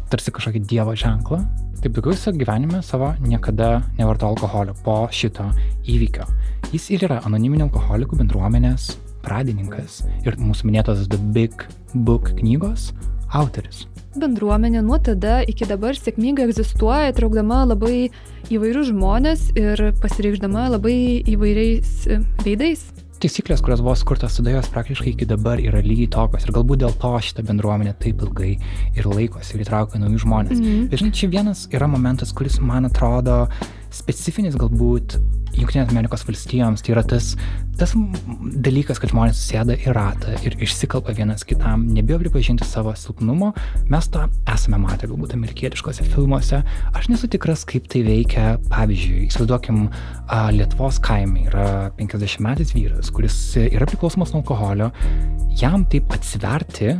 [0.07, 1.41] tarsi kažkokį dievo ženklą.
[1.81, 5.49] Taip daugiau jis gyvenime savo niekada nevarto alkoholio po šito
[5.91, 6.23] įvykio.
[6.71, 8.93] Jis ir yra anoniminio alkoholikų bendruomenės
[9.25, 12.93] pradininkas ir mūsų minėtos The Big Book knygos
[13.35, 13.83] autoris.
[14.15, 18.07] Bendruomenė nuo tada iki dabar sėkmingai egzistuoja, traukdama labai
[18.55, 20.95] įvairius žmonės ir pasireikšdama labai
[21.27, 22.07] įvairiais
[22.47, 22.87] veidais
[23.23, 26.93] taisyklės, kurios buvo skurtos tada jos praktiškai iki dabar yra lygiai tokios ir galbūt dėl
[27.01, 28.53] to šitą bendruomenę taip ilgai
[28.97, 30.59] ir laikosi ir įtraukia naujus žmonės.
[30.59, 30.87] Mm -hmm.
[30.91, 33.47] Bet žinai, čia vienas yra momentas, kuris man atrodo
[33.97, 35.17] specifinis galbūt
[35.57, 37.31] Junktinės Amerikos valstijoms, tai yra tas,
[37.79, 37.93] tas
[38.61, 43.53] dalykas, kad žmonės susėda į ratą ir išsikalba vienas kitam, nebijo pripažinti savo silpnumo.
[43.89, 46.61] Mes tą esame matę galbūt amerikietiškose filmuose.
[46.93, 48.45] Aš nesu tikras, kaip tai veikia.
[48.69, 49.87] Pavyzdžiui, įsivaizduokim,
[50.53, 51.65] Lietuvos kaime yra
[51.97, 54.91] 50 metais vyras, kuris yra priklausomas nuo alkoholio.
[55.57, 56.99] Jam taip atsiverti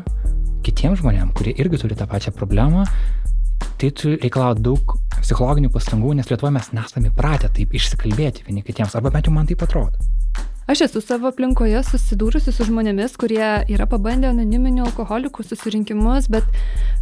[0.66, 2.88] kitiems žmonėms, kurie irgi turi tą pačią problemą,
[3.78, 9.14] tai reikalauja daug psichologinių pastangų, nes Lietuvoje mes nesame įpratę taip išsikalbėti vieni kitiems, arba
[9.14, 9.98] bent jau man taip atrodo.
[10.68, 16.50] Aš esu savo aplinkoje susidūrusi su žmonėmis, kurie yra pabandę anoniminių alkoholikų susirinkimus, bet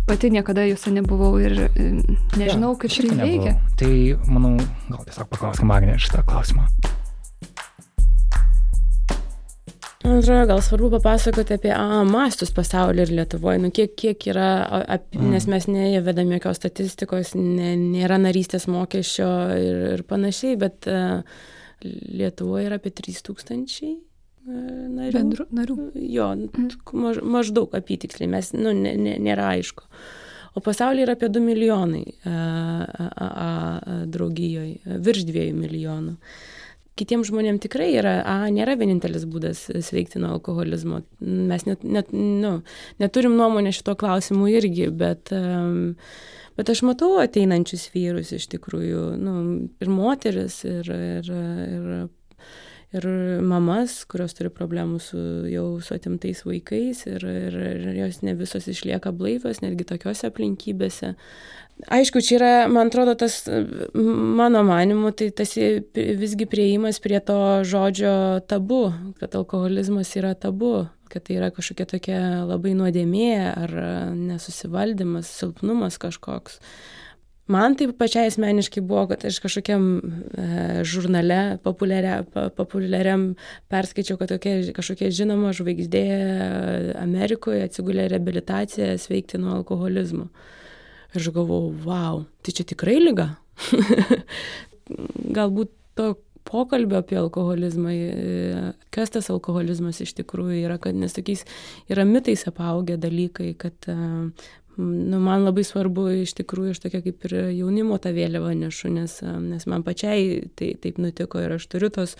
[0.05, 1.55] pati niekada juose nebuvau ir
[2.37, 3.55] nežinau, ja, kaip tai veikia.
[3.81, 3.95] Tai,
[4.29, 4.53] manau,
[4.91, 6.69] gal tiesiog paklauskime Agnė šitą klausimą.
[10.05, 14.49] Man atrodo, gal svarbu papasakoti apie a, mastus pasaulyje ir Lietuvoje, nu, kiek, kiek yra,
[14.85, 15.31] ap, mm.
[15.33, 21.23] nes mes neįvedam jokios statistikos, ne, nėra narystės mokesčio ir, ir panašiai, bet a,
[21.85, 23.95] Lietuvoje yra apie 3000
[24.45, 25.11] narių.
[25.15, 25.77] Bendru, narių.
[25.97, 26.69] Jo, mm.
[27.01, 29.89] maž, maždaug apytiksliai, mes, nu, ne, ne, nėra aišku.
[30.55, 36.13] O pasaulyje yra apie 2 milijonai a, a, a, a, draugijoje, virš 2 milijonų.
[36.13, 36.53] A,
[36.99, 41.01] kitiems žmonėms tikrai yra, a, nėra vienintelis būdas sveikti nuo alkoholizmo.
[41.19, 42.57] Mes net, net, nu,
[43.03, 45.95] neturim nuomonę šito klausimu irgi, bet, um,
[46.55, 49.35] bet aš matau ateinančius vyrus iš tikrųjų, nu,
[49.83, 51.91] ir moteris, ir, ir, ir
[52.93, 53.07] ir
[53.43, 55.19] mamas, kurios turi problemų su
[55.49, 61.15] jau su atimtais vaikais ir, ir, ir jos ne visos išlieka blaivios, netgi tokiuose aplinkybėse.
[61.91, 63.41] Aišku, čia yra, man atrodo, tas,
[63.93, 71.27] mano manimu, tai tas visgi prieimas prie to žodžio tabu, kad alkoholizmas yra tabu, kad
[71.27, 73.75] tai yra kažkokia tokia labai nuodėmė ar
[74.15, 76.61] nesusivaldymas, silpnumas kažkoks.
[77.51, 80.45] Man taip pačiai asmeniškai buvo, kad aš kažkokiam e,
[80.87, 82.23] žurnale populiaria,
[82.57, 83.27] populiariam
[83.69, 86.03] perskaičiau, kad tokia, kažkokia žinoma žvaigždė
[87.03, 90.31] Amerikoje atsigulė reabilitaciją sveikti nuo alkoholizmo.
[91.13, 93.35] Ir aš galvojau, wow, tai čia tikrai lyga.
[95.37, 96.15] Galbūt to
[96.49, 101.45] pokalbio apie alkoholizmą, e, kas tas alkoholizmas iš tikrųjų yra, kad nes tokiais
[101.93, 103.89] yra mitais apaugę dalykai, kad
[104.77, 109.17] nu, man labai svarbu iš tikrųjų, aš tokia kaip ir jaunimo tą vėliavą nešu, nes,
[109.23, 112.15] nes man pačiai tai taip nutiko ir aš turiu tos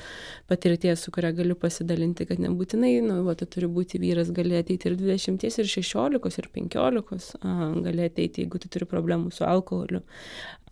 [0.51, 4.91] patirties, su kuria galiu pasidalinti, kad nebūtinai, nu, va, tu turi būti vyras, gali ateiti
[4.91, 7.39] ir 20, ir 16, ir 15,
[7.87, 10.03] gali ateiti, jeigu tu turi problemų su alkoholiu.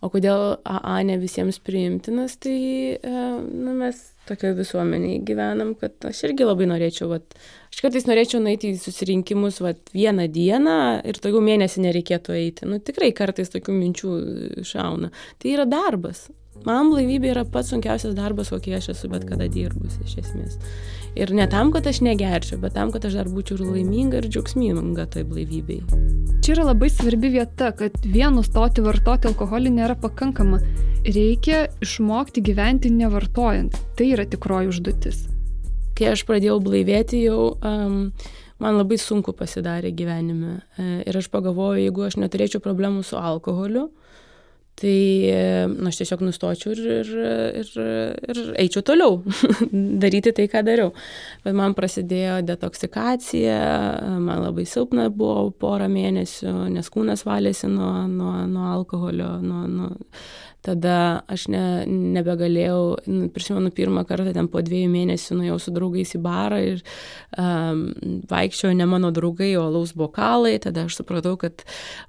[0.04, 2.58] O kodėl AA ne visiems priimtinas, tai
[3.04, 7.36] nu, mes tokioje visuomenėje gyvenam, kad aš irgi labai norėčiau, vat,
[7.74, 10.78] aš kartais norėčiau nueiti į susirinkimus vat, vieną dieną
[11.10, 12.70] ir daugiau mėnesį nereikėtų eiti.
[12.70, 14.14] Nu, tikrai kartais tokių minčių
[14.70, 15.12] šauna.
[15.42, 16.28] Tai yra darbas.
[16.64, 20.60] Man blaivybė yra pats sunkiausias darbas, kokį aš esu bet kada dirbus iš esmės.
[21.14, 24.30] Ir ne tam, kad aš negerčiau, bet tam, kad aš dar būčiau ir laiminga ir
[24.34, 25.84] džiaugsminga toj blaivybei.
[26.44, 30.58] Čia yra labai svarbi vieta, kad vien nustoti vartoti alkoholį nėra pakankama.
[31.06, 33.78] Reikia išmokti gyventi nevartojant.
[33.96, 35.22] Tai yra tikroji užduotis.
[35.94, 38.10] Kai aš pradėjau blaivėti, jau um,
[38.64, 40.64] man labai sunku pasidarė gyvenime.
[40.82, 43.92] E, ir aš pagalvojau, jeigu aš neturėčiau problemų su alkoholiu,
[44.80, 44.98] tai
[45.70, 47.12] nu, aš tiesiog nustočiau ir, ir,
[47.62, 47.74] ir,
[48.30, 49.20] ir eičiau toliau
[50.02, 50.94] daryti tai, ką dariau.
[51.46, 53.60] Bet man prasidėjo detoksikacija,
[54.24, 59.92] man labai silpna buvo porą mėnesių, nes kūnas valėsi nuo, nuo, nuo alkoholio, nuo, nuo,
[60.64, 66.14] tada aš ne, nebegalėjau, nu, prisimenu pirmą kartą, ten po dviejų mėnesių nuėjau su draugais
[66.16, 66.84] į barą ir
[67.36, 67.86] um,
[68.32, 71.66] vaikščiojo ne mano draugai, o laus bokalai, tada aš supratau, kad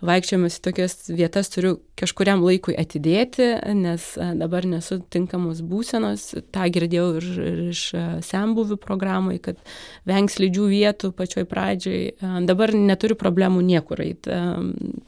[0.06, 4.06] vaikščiojimas į tokias vietas turiu kažkuriam laikui atidėti, nes
[4.38, 7.82] dabar nesu tinkamos būsenos, tą girdėjau ir, ir iš
[8.30, 9.58] sembuvių programai, kad
[10.06, 12.00] vengs lydžių vietų pačioj pradžioj,
[12.46, 14.40] dabar neturiu problemų niekur, ta,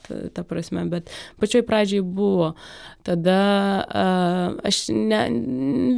[0.06, 1.10] ta, ta prasme, bet
[1.42, 2.54] pačioj pradžioj buvo.
[3.06, 5.20] Tada aš ne,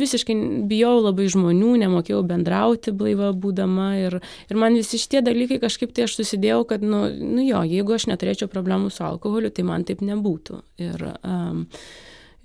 [0.01, 0.37] visiškai
[0.70, 6.09] bijau labai žmonių, nemokėjau bendrauti blaiva būdama ir, ir man visi šitie dalykai kažkaip tai
[6.09, 10.05] aš susidėjau, kad, nu, nu jo, jeigu aš neturėčiau problemų su alkoholiu, tai man taip
[10.05, 10.62] nebūtų.
[10.85, 11.66] Ir, um,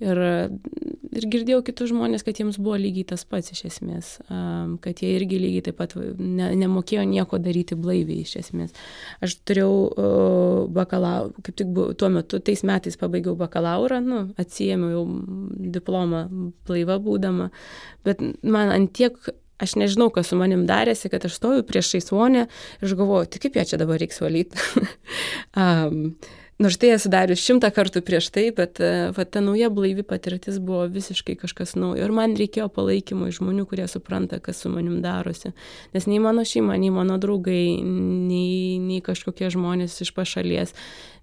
[0.02, 0.18] Ir,
[1.14, 4.08] ir girdėjau kitus žmonės, kad jiems buvo lygiai tas pats iš esmės,
[4.82, 8.74] kad jie irgi lygiai taip pat ne, nemokėjo nieko daryti blaiviai iš esmės.
[9.22, 15.06] Aš turėjau bakalaurą, kaip tik buvo, tuo metu, tais metais pabaigiau bakalaurą, nu, atsijėmiau jau
[15.78, 16.26] diplomą
[16.66, 17.52] blaiva būdama,
[18.06, 19.14] bet man antiek
[19.62, 23.46] aš nežinau, kas su manim darėsi, kad aš stoju prieš šaisvonę ir aš galvoju, tai
[23.46, 24.58] kaip ją čia dabar reiks valyti.
[25.54, 26.16] um,
[26.62, 30.60] Nors tai esu darius šimtą kartų prieš tai, bet e, va, ta nauja blaivi patirtis
[30.62, 32.04] buvo visiškai kažkas naujo.
[32.04, 35.50] Ir man reikėjo palaikymo iš žmonių, kurie supranta, kas su manim darosi.
[35.96, 40.76] Nes nei mano šeima, nei mano draugai, nei, nei kažkokie žmonės iš pašalies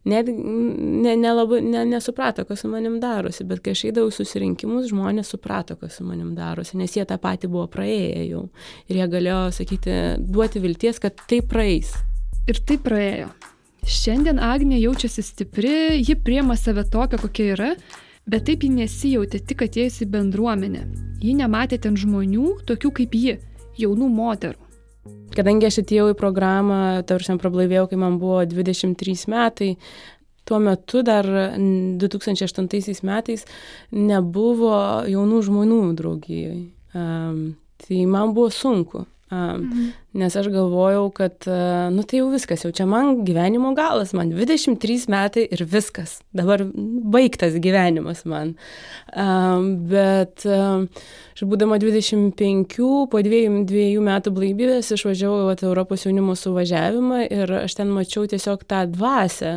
[0.03, 3.45] net ne, nelabai ne, nesuprato, kas su manim darosi.
[3.47, 7.51] Bet kai aš eidavau susirinkimus, žmonės suprato, kas su manim darosi, nes jie tą patį
[7.51, 8.43] buvo praėję jau.
[8.89, 11.95] Ir jie galėjo sakyti, duoti vilties, kad tai praeis.
[12.49, 13.31] Ir tai praėjo.
[13.81, 17.69] Šiandien Agnė jaučiasi stipri, ji priema save tokią, kokia yra,
[18.29, 20.83] bet taip ji nesijautė tik atėjus į bendruomenę.
[21.21, 23.37] Ji nematė ten žmonių, tokių kaip ji,
[23.81, 24.69] jaunų moterų.
[25.31, 29.71] Kadangi aš atėjau į programą, tarsi prablaivėjau, kai man buvo 23 metai,
[30.45, 33.45] tuo metu dar 2008 metais
[33.95, 34.75] nebuvo
[35.09, 36.59] jaunų žmonių draugijoje.
[36.93, 37.41] Um,
[37.81, 39.05] tai man buvo sunku.
[39.31, 39.91] Mhm.
[40.19, 41.45] Nes aš galvojau, kad,
[41.95, 46.65] nu tai jau viskas, jau čia man gyvenimo galas, man 23 metai ir viskas, dabar
[47.13, 48.57] baigtas gyvenimas man.
[49.87, 52.75] Bet aš būdama 25,
[53.11, 58.67] po dviejų, dviejų metų blaivybės išvažiavau į Europos jaunimo suvažiavimą ir aš ten mačiau tiesiog
[58.67, 59.55] tą dvasę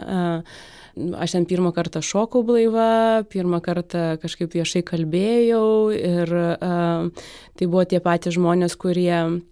[0.94, 7.26] aš ten pirmą kartą šokau blaiva, pirmą kartą kažkaip viešai kalbėjau ir uh,
[7.58, 9.42] tai buvo tie patys žmonės, kurie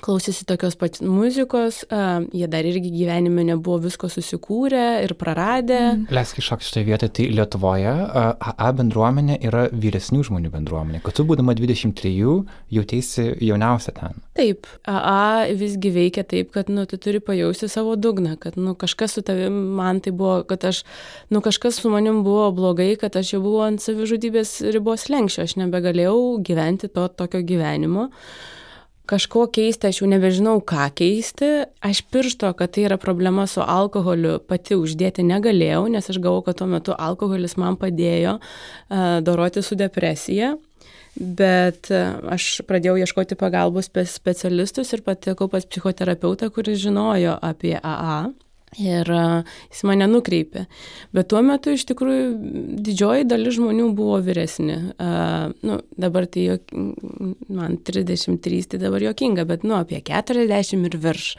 [0.00, 5.80] klausėsi tokios pat muzikos, uh, jie dar irgi gyvenime nebuvo visko susikūrę ir praradę.
[5.92, 6.04] Mm.
[6.14, 11.26] Leisk iššokti šitoje vietoje, tai Lietuvoje uh, AA bendruomenė yra vyresnių žmonių bendruomenė, kad tu
[11.28, 12.12] būdama 23
[12.72, 14.20] jautėsi jauniausia ten.
[14.38, 19.18] Taip, AA visgi veikia taip, kad nu, tu turi pajausti savo dugną, kad nu, kažkas
[19.18, 20.84] su tavim, man tai buvo, kad aš,
[21.34, 25.58] nu kažkas su manim buvo blogai, kad aš jau buvau ant savižudybės ribos lenkščio, aš
[25.60, 28.08] nebegalėjau gyventi to tokio gyvenimo.
[28.08, 28.56] Uh,
[29.10, 31.50] kažko keisti, aš jau nebežinau, ką keisti.
[31.84, 36.60] Aš piršto, kad tai yra problema su alkoholiu, pati uždėti negalėjau, nes aš galvojau, kad
[36.60, 40.54] tuo metu alkoholis man padėjo uh, doroti su depresija.
[41.18, 48.30] Bet aš pradėjau ieškoti pagalbos pas specialistus ir patekau pas psichoterapeutą, kuris žinojo apie AA.
[48.78, 50.68] Ir jis mane nukreipė.
[51.10, 52.26] Bet tuo metu iš tikrųjų
[52.86, 54.76] didžioji dalis žmonių buvo vyresni.
[54.94, 56.54] Uh, nu, dabar tai jo,
[57.50, 61.32] man 33, tai dabar jokinga, bet nu, apie 40 ir virš.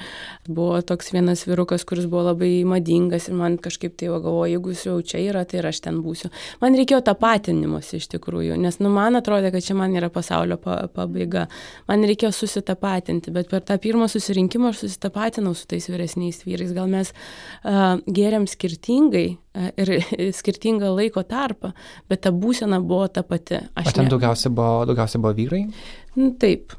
[0.51, 4.83] Buvo toks vienas virukas, kuris buvo labai madingas ir man kažkaip tai galvoju, jeigu jis
[4.89, 6.33] jau čia yra, tai ir aš ten būsiu.
[6.59, 11.47] Man reikėjo tapatinimus iš tikrųjų, nes nu, man atrodė, kad čia man yra pasaulio pabaiga.
[11.87, 16.75] Man reikėjo susitapatinti, bet per tą pirmą susirinkimą aš susitapatinau su tais vyresniais vyrais.
[16.75, 17.15] Gal mes
[17.63, 19.25] gėrėm skirtingai
[19.81, 19.93] ir
[20.39, 21.73] skirtingą laiko tarpą,
[22.09, 23.59] bet ta būsena buvo ta pati.
[23.75, 24.13] Aš o ten ne...
[24.15, 25.65] daugiausia, buvo, daugiausia buvo vyrai?
[26.17, 26.75] Nu, taip,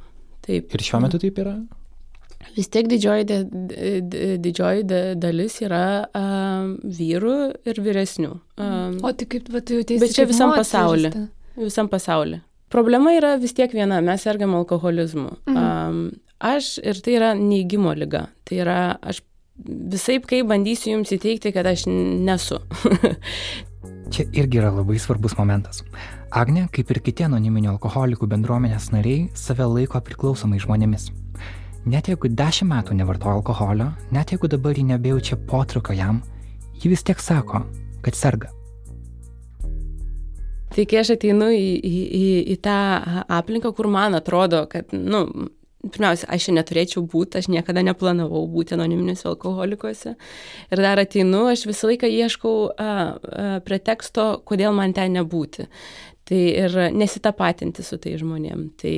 [0.47, 0.75] taip.
[0.75, 1.57] Ir šiuo metu taip yra?
[2.57, 3.25] Vis tiek didžioji,
[4.43, 4.85] didžioji
[5.21, 7.37] dalis yra uh, vyrų
[7.71, 8.33] ir vyresnių.
[8.61, 10.03] Um, o tai kaip tu jautiesi?
[10.03, 11.13] Bet čia visam pasauliu.
[11.57, 12.43] Visam pasauliu.
[12.73, 15.31] Problema yra vis tiek viena, mes sergam alkoholizmu.
[15.49, 15.57] Mhm.
[15.63, 16.03] Um,
[16.43, 18.27] aš ir tai yra neįgymo lyga.
[18.49, 19.23] Tai yra, aš
[19.67, 22.61] visai kaip bandysiu jums įteikti, kad aš nesu.
[24.13, 25.83] Čia irgi yra labai svarbus momentas.
[26.33, 31.11] Agne, kaip ir kiti anoniminių alkoholikų bendruomenės nariai, save laiko priklausomai žmonėmis.
[31.89, 36.21] Net jeigu dešimt metų nevartoja alkoholio, net jeigu dabar ji nebejaučia potrukio jam,
[36.79, 37.65] ji vis tiek sako,
[38.05, 38.53] kad serga.
[40.73, 42.77] Tai kai aš ateinu į, į, į, į tą
[43.29, 45.27] aplinką, kur man atrodo, kad, nu,
[45.83, 50.15] pirmiausia, aš čia neturėčiau būti, aš niekada neplanavau būti anoniminiuose alkoholikuose.
[50.71, 55.67] Ir dar ateinu, aš visą laiką ieškau a, a, preteksto, kodėl man ten nebūti.
[56.23, 58.61] Tai ir nesitapatinti su tai žmonėm.
[58.79, 58.93] Tai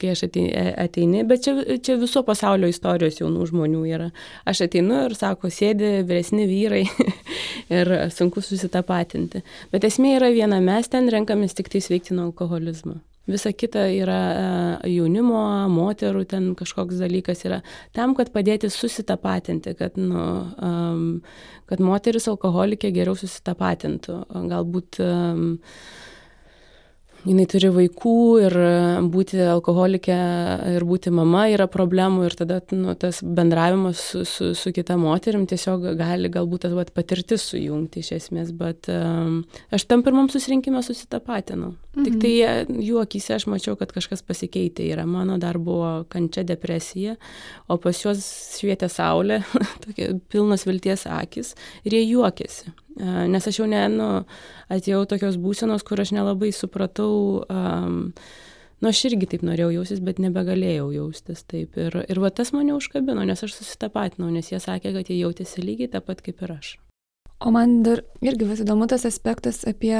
[0.00, 1.52] kai aš ateini, bet čia,
[1.84, 4.08] čia viso pasaulio istorijos jaunų žmonių yra.
[4.48, 6.86] Aš ateinu ir sako, sėdi vyresni vyrai
[7.82, 9.44] ir sunku susitapatinti.
[9.76, 12.96] Bet esmė yra viena, mes ten renkamės tik tai sveikti nuo alkoholizmo.
[13.28, 17.60] Visa kita yra e, jaunimo, moterų ten kažkoks dalykas yra
[17.96, 20.24] tam, kad padėti susitapatinti, kad, nu,
[20.56, 21.04] um,
[21.70, 24.16] kad moteris alkoholikė geriau susitapatintų.
[24.50, 25.44] Galbūt um,
[27.26, 28.56] jinai turi vaikų ir
[29.12, 30.16] būti alkoholikė
[30.74, 35.46] ir būti mama yra problemų ir tada nu, tas bendravimas su, su, su kita moterim
[35.50, 39.42] tiesiog gali galbūt tas vat, patirtis sujungti iš esmės, bet um,
[39.74, 41.74] aš tam pirmam susirinkime susitapatinau.
[41.96, 42.04] Mhm.
[42.06, 42.34] Tik tai
[42.86, 45.06] jų akise aš mačiau, kad kažkas pasikeitė yra.
[45.10, 47.16] Mano dar buvo kančia depresija,
[47.68, 48.22] o pas juos
[48.58, 49.42] švietė saulė,
[49.84, 52.72] tokie pilnos vilties akis ir jie juokėsi.
[53.00, 54.08] Nes aš jau ne, nu,
[54.72, 57.96] atėjau tokios būsenos, kur aš nelabai supratau, um,
[58.82, 61.78] nu, aš irgi taip norėjau jaustis, bet nebegalėjau jaustis taip.
[61.80, 65.64] Ir, ir va tas mane užkabino, nes aš susitapatinau, nes jie sakė, kad jie jautėsi
[65.64, 66.74] lygiai tą pat kaip ir aš.
[67.40, 69.96] O man dar irgi vis įdomu tas aspektas apie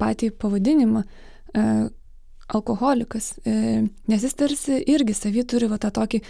[0.00, 1.04] patį pavadinimą.
[1.52, 1.64] E,
[2.48, 6.22] alkoholikas, e, nes jis tarsi irgi savį turi va tą tokį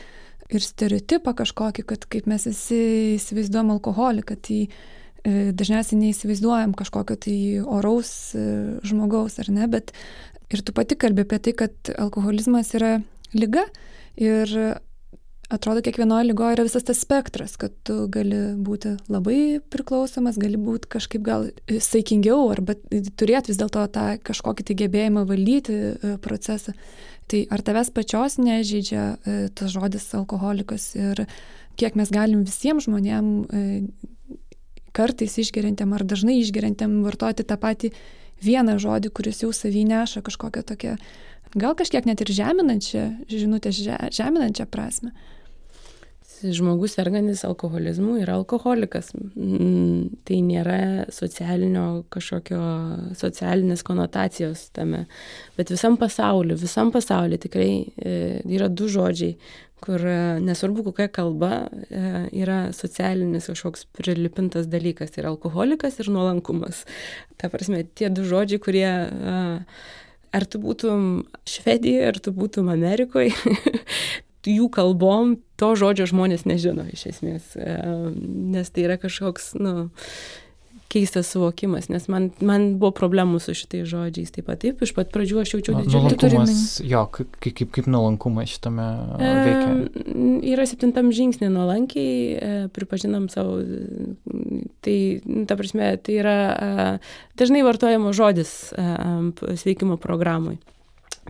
[0.48, 2.80] ir stereotipą kažkokį, kad kaip mes visi
[3.14, 4.97] įsivaizduojam alkoholiką, tai E,
[5.28, 8.42] dažniausiai neįsivaizduojam kažkokio tai oraus e,
[8.86, 9.92] žmogaus, ar ne, bet
[10.52, 12.98] ir tu pati kalbė apie tai, kad alkoholizmas yra
[13.36, 13.66] lyga
[14.18, 14.52] ir
[15.48, 20.90] atrodo kiekvienoje lygoje yra visas tas spektras, kad tu gali būti labai priklausomas, gali būti
[20.96, 26.76] kažkaip gal saikingiau arba turėti vis dėlto tą kažkokį tai gebėjimą valdyti e, procesą.
[27.28, 29.02] Tai ar tavęs pačios nežydžia
[29.52, 31.26] tas žodis alkoholikas ir
[31.76, 34.14] kiek mes galim visiems žmonėms
[34.98, 37.92] kartais išgeriantiem ar dažnai išgeriantiem vartoti tą patį
[38.44, 40.94] vieną žodį, kuris jau savy neša kažkokią tokią,
[41.58, 45.14] gal kažkiek net ir žeminančią žinutę, žeminančią prasme.
[46.38, 49.08] Žmogus sergantis alkoholizmu yra alkoholikas.
[49.34, 52.60] Mm, tai nėra socialinio kažkokio
[53.18, 55.08] socialinės konotacijos tame.
[55.58, 58.12] Bet visam pasauliu, visam pasauliu tikrai e,
[58.46, 59.34] yra du žodžiai,
[59.84, 62.02] kur e, nesvarbu kokia kalba e,
[62.42, 66.84] yra socialinis kažkoks prilipintas dalykas, tai yra alkoholikas ir nuolankumas.
[67.40, 69.36] Ta prasme, tie du žodžiai, kurie e,
[70.34, 71.06] ar tu būtum
[71.48, 73.34] Švedijoje, ar tu būtum Amerikoje,
[74.48, 79.90] jų kalbom to žodžio žmonės nežino iš esmės, nes tai yra kažkoks, nu,
[80.88, 84.32] keistas suvokimas, nes man, man buvo problemų su šitais žodžiais.
[84.32, 86.54] Taip pat, taip, iš pat pradžių aš jaučiau didžiulį turinį.
[86.88, 88.86] Jo, kaip, kaip, kaip nuolankumas šitame
[89.18, 89.74] e, veikia?
[89.74, 93.58] E, yra septintam žingsnį nuolankiai, e, pripažinam savo,
[94.84, 94.96] tai,
[95.50, 96.88] ta prasme, tai yra e,
[97.40, 98.88] dažnai vartojamo žodis e,
[99.60, 100.56] sveikimo programui.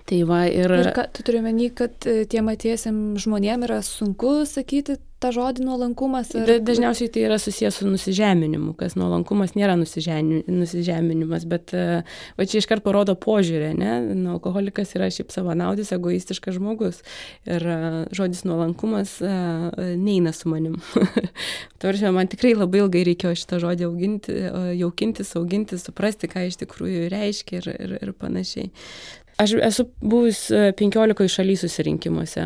[0.06, 0.72] Tai va ir...
[0.72, 5.64] Ir ką, tu turi menį, kad e, tiem atiesiam žmonėm yra sunku sakyti tą žodį
[5.66, 6.30] nuolankumas?
[6.38, 6.50] Ar...
[6.62, 11.84] Dažniausiai tai yra susijęs su nusižeminimu, kas nuolankumas nėra nusižeminimas, bet e,
[12.38, 13.98] va čia iškart parodo požiūrį, ne?
[14.14, 17.02] Nu, alkoholikas yra šiaip savanaudis, egoistiškas žmogus.
[17.48, 17.78] Ir e,
[18.14, 19.18] žodis nuolankumas
[19.98, 20.78] neina su manim.
[21.82, 24.40] Tvaršiau, man tikrai labai ilgai reikėjo šitą žodį auginti,
[24.78, 28.70] jaukintis, auginti, suprasti, ką iš tikrųjų reiškia ir, ir, ir panašiai.
[29.38, 32.42] Aš esu buvus 15 e, šaly susirinkimuose,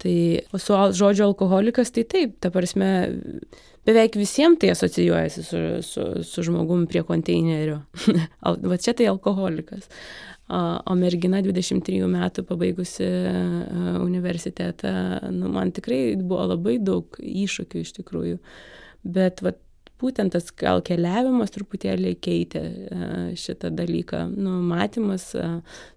[0.00, 0.14] tai
[0.56, 2.88] su žodžio alkoholikas, tai taip, ta prasme,
[3.84, 7.82] beveik visiems tai asocijuojasi su, su, su žmogumi prie konteinerio.
[8.70, 9.90] Va čia tai alkoholikas.
[10.48, 13.36] O mergina 23 metų pabaigusi e,
[14.00, 14.92] universitetą,
[15.34, 18.40] nu, man tikrai buvo labai daug iššūkių iš tikrųjų.
[19.06, 19.58] Bet vat,
[20.00, 24.26] būtent tas gal keliavimas truputėlį keitė e, šitą dalyką.
[24.34, 25.46] Nu, matymas, e,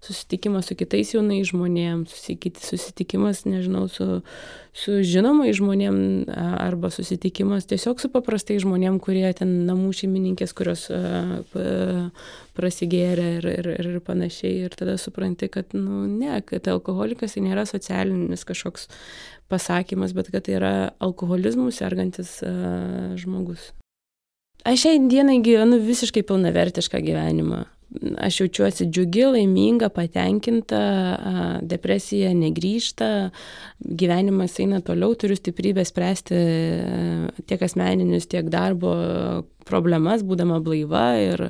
[0.04, 4.20] susitikimas su kitais jaunais žmonėms, susitikimas, nežinau, su,
[4.72, 10.86] su žinomais žmonėm e, arba susitikimas tiesiog su paprastai žmonėm, kurie ten namų šeimininkės, kurios
[12.56, 14.64] prasigėrė ir, ir, ir panašiai.
[14.64, 18.88] Ir tada supranti, kad, nu, ne, kad alkoholikas tai nėra socialinis kažkoks
[19.50, 20.72] pasakymas, bet kad tai yra
[21.02, 23.72] alkoholizmų sergantis uh, žmogus.
[24.64, 27.62] Aš šiai dienai gyvenu visiškai pilnavertišką gyvenimą.
[28.22, 30.80] Aš jaučiuosi džiugi, laiminga, patenkinta,
[31.66, 33.30] depresija negryžta,
[33.82, 36.38] gyvenimas eina toliau, turiu stiprybę spręsti
[37.50, 38.92] tiek asmeninius, tiek darbo
[39.70, 41.06] problemas, būdama blaiva.
[41.22, 41.42] Ir,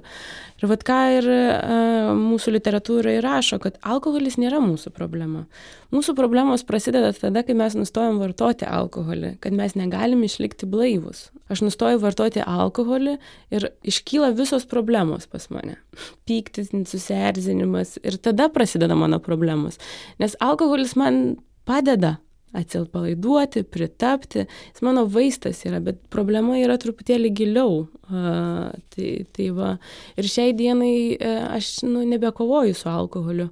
[0.61, 1.81] ir vad ką ir a,
[2.17, 5.47] mūsų literatūra įrašo, kad alkoholis nėra mūsų problema.
[5.95, 11.29] Mūsų problemos prasideda tada, kai mes nustojam vartoti alkoholį, kad mes negalim išlikti blaivus.
[11.51, 13.17] Aš nustoju vartoti alkoholį
[13.57, 15.81] ir iškyla visos problemos pas mane.
[16.29, 19.81] Pyktis, susierzinimas ir tada prasideda mano problemos.
[20.23, 22.19] Nes alkoholis man padeda
[22.57, 24.47] atsilpalaiduoti, pritapti.
[24.73, 27.85] Jis mano vaistas yra, bet problema yra truputėlį giliau.
[28.11, 29.77] Uh, tai, tai va.
[30.19, 33.51] Ir šiai dienai uh, aš nu, nebekovoju su alkoholiu.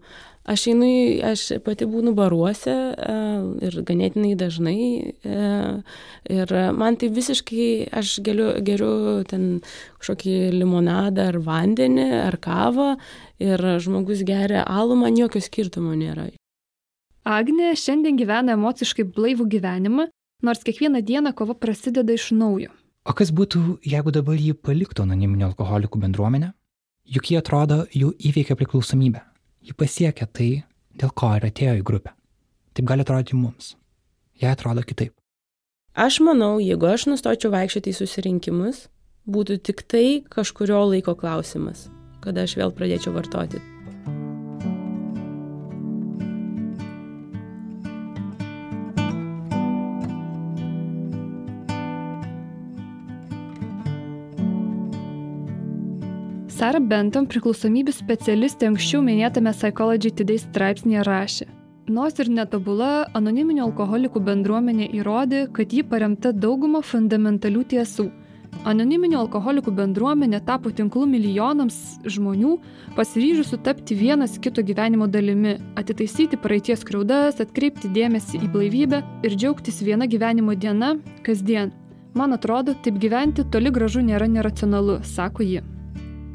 [0.48, 0.86] Aš einu,
[1.28, 4.86] aš pati būnu baruose uh, ir ganėtinai dažnai.
[5.28, 5.84] Uh,
[6.32, 7.68] ir man tai visiškai,
[8.00, 9.60] aš geriu, geriu ten
[10.00, 12.94] kažkokį limonadą ar vandenį ar kavą
[13.44, 16.30] ir žmogus geria alų, man jokio skirtumo nėra.
[17.28, 20.06] Agnė šiandien gyvena emociškai blaivų gyvenimą,
[20.40, 22.72] nors kiekvieną dieną kova prasideda iš naujo.
[23.04, 26.54] O kas būtų, jeigu dabar jį paliktų anoniminio alkoholikų bendruomenę?
[27.04, 29.20] Juk jie atrodo, jų įveikia priklausomybę.
[29.60, 30.64] Ji pasiekia tai,
[30.96, 32.16] dėl ko ir atėjo į grupę.
[32.72, 33.74] Taip gali atrodyti mums.
[34.40, 35.12] Jie atrodo kitaip.
[35.92, 38.86] Aš manau, jeigu aš nustočiau vaikščioti į susirinkimus,
[39.28, 41.90] būtų tik tai kažkurio laiko klausimas,
[42.24, 43.60] kada aš vėl pradėčiau vartoti.
[56.58, 61.44] Sara Benton, priklausomybių specialistė anksčiau minėtame Psychology Today straipsnėje rašė.
[61.94, 68.08] Nors ir netobula, anoniminių alkoholikų bendruomenė įrodė, kad ji paremta daugumą fundamentalių tiesų.
[68.66, 71.78] Anoniminių alkoholikų bendruomenė tapo tinklu milijonams
[72.10, 72.56] žmonių,
[72.98, 79.78] pasiryžusių tapti vienas kito gyvenimo dalimi, atitaisyti praeities kraudas, atkreipti dėmesį į blaivybę ir džiaugtis
[79.86, 81.70] viena gyvenimo diena, kasdien.
[82.18, 85.68] Man atrodo, taip gyventi toli gražu nėra neracionalu, sako ji.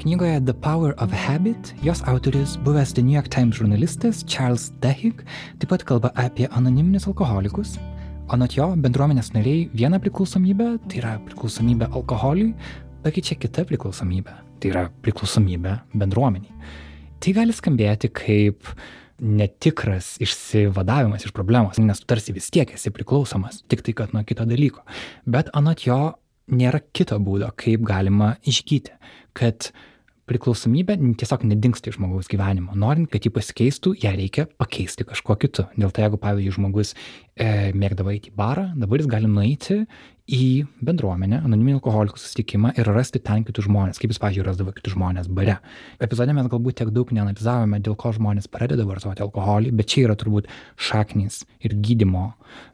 [0.04, 5.22] Knygoje The Power of Habit jos autoris, buvęs The New York Times žurnalistas Charles Duhigg,
[5.56, 7.78] taip pat kalba apie anoniminius alkoholikus.
[8.28, 12.50] Anot jo, bendruomenės nariai vieną priklausomybę, tai yra priklausomybė alkoholiui,
[13.06, 16.52] pakeičia kitą priklausomybę, tai yra priklausomybė bendruomeniai.
[17.24, 18.68] Tai gali skambėti kaip
[19.24, 24.20] netikras išsivadavimas iš problemos, nes tu tarsi vis tiek esi priklausomas, tik tai kad nuo
[24.28, 24.84] kito dalyko.
[25.24, 25.98] Bet anot jo
[26.52, 28.92] nėra kito būdo, kaip galima išgyti,
[29.32, 29.72] kad
[30.30, 32.74] priklausomybė tiesiog nedingsta iš žmogaus gyvenimo.
[32.78, 35.66] Norint, kad ji pasikeistų, ją reikia pakeisti kažkuo kitu.
[35.76, 39.82] Dėl to, jeigu, pavyzdžiui, žmogus e, mėgdavo eiti į barą, dabar jis gali nueiti
[40.24, 44.94] į bendruomenę, anoniminį alkoholikų susitikimą ir rasti ten kitus žmonės, kaip jis, pavyzdžiui, rasdavo kitus
[44.94, 45.58] žmonės bare.
[46.00, 50.16] Epizode mes galbūt tiek daug neanalizavome, dėl ko žmonės pradeda vartoti alkoholį, bet čia yra
[50.16, 50.48] turbūt
[50.80, 52.30] šaknys ir gydimo.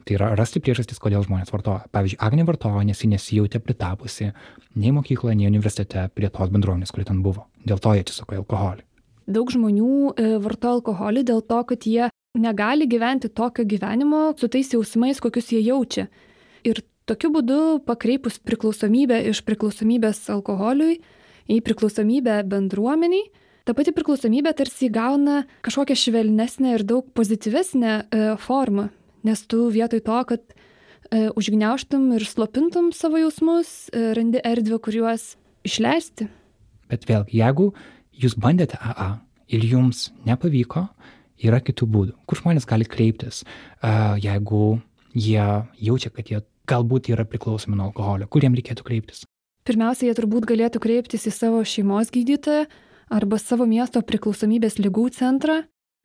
[0.07, 1.89] Tai yra rasti priežastis, kodėl žmonės vartoja.
[1.91, 4.31] Pavyzdžiui, Agnė vartojo, nes ji nesijautė pritapusi
[4.79, 7.49] nei mokykloje, nei universitete prie tos bendruomenės, kuri ten buvo.
[7.67, 8.87] Dėl to jie atsisuko į alkoholį.
[9.31, 14.71] Daug žmonių e, vartoja alkoholį dėl to, kad jie negali gyventi tokio gyvenimo su tais
[14.75, 16.07] jausmais, kokius jie jaučia.
[16.67, 21.01] Ir Tokiu būdu pakreipus priklausomybę iš priklausomybės alkoholiui
[21.51, 23.25] į priklausomybę bendruomeniai,
[23.67, 28.85] ta pati priklausomybė tarsi įgauna kažkokią švelnesnę ir daug pozityvesnę e, formą,
[29.27, 30.45] nes tu vietoj to, kad
[31.11, 35.33] e, užgniauštum ir slopintum savo jausmus, e, randi erdvę, kur juos
[35.67, 36.29] išleisti.
[36.95, 37.73] Bet vėlgi, jeigu
[38.23, 39.17] jūs bandėte AA
[39.51, 40.87] ir jums nepavyko,
[41.43, 43.41] yra kitų būdų, kur žmonės gali kreiptis,
[43.81, 44.77] uh, jeigu
[45.15, 45.43] jie
[45.81, 49.25] jaučia, kad jie galbūt yra priklausomi nuo alkoholio, kur jiems reikėtų kreiptis.
[49.67, 52.67] Pirmiausia, jie turbūt galėtų kreiptis į savo šeimos gydytoją
[53.11, 55.57] arba savo miesto priklausomybės lygų centrą,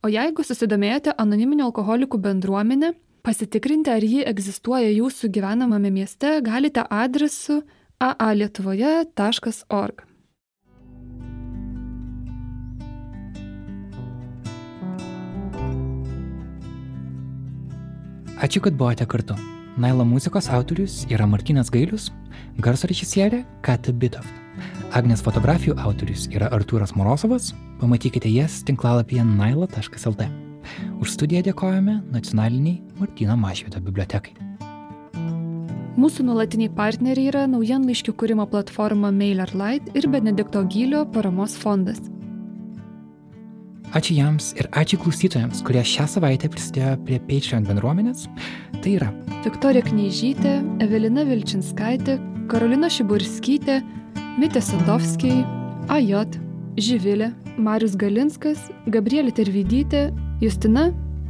[0.04, 2.94] o jeigu susidomėjote anoniminio alkoholikų bendruomenę,
[3.26, 7.62] pasitikrinti, ar ji egzistuoja jūsų gyvenamame mieste, galite adresu
[8.02, 10.15] aalietuvoje.org.
[18.36, 19.36] Ačiū, kad buvote kartu.
[19.80, 22.10] Naila muzikos autorius yra Martinas Gailius,
[22.60, 24.28] garso režisierė Kata Bitoft.
[24.92, 30.28] Agnės fotografijų autorius yra Artūras Morosovas, pamatykite jas tinklalapyje naila.lt.
[31.00, 34.36] Už studiją dėkojame nacionaliniai Martino Mašvito bibliotekai.
[35.96, 42.04] Mūsų nuolatiniai partneriai yra naujienlaiškių kūrimo platforma MailerLite ir Benedikto Gylio paramos fondas.
[43.96, 48.26] Ačiū jiems ir ačiū klausytojams, kurie šią savaitę prisidėjo prie Patreon bendruomenės.
[48.84, 49.08] Tai yra
[49.46, 52.18] Viktorija Knyžytė, Evelina Vilčinskaitė,
[52.52, 53.80] Karolina Šiburskytė,
[54.36, 55.46] Mitė Sadovskiai,
[55.96, 56.36] AJ,
[56.76, 60.10] Živilė, Marius Galinskas, Gabrielė Tervidytė,
[60.44, 60.90] Justina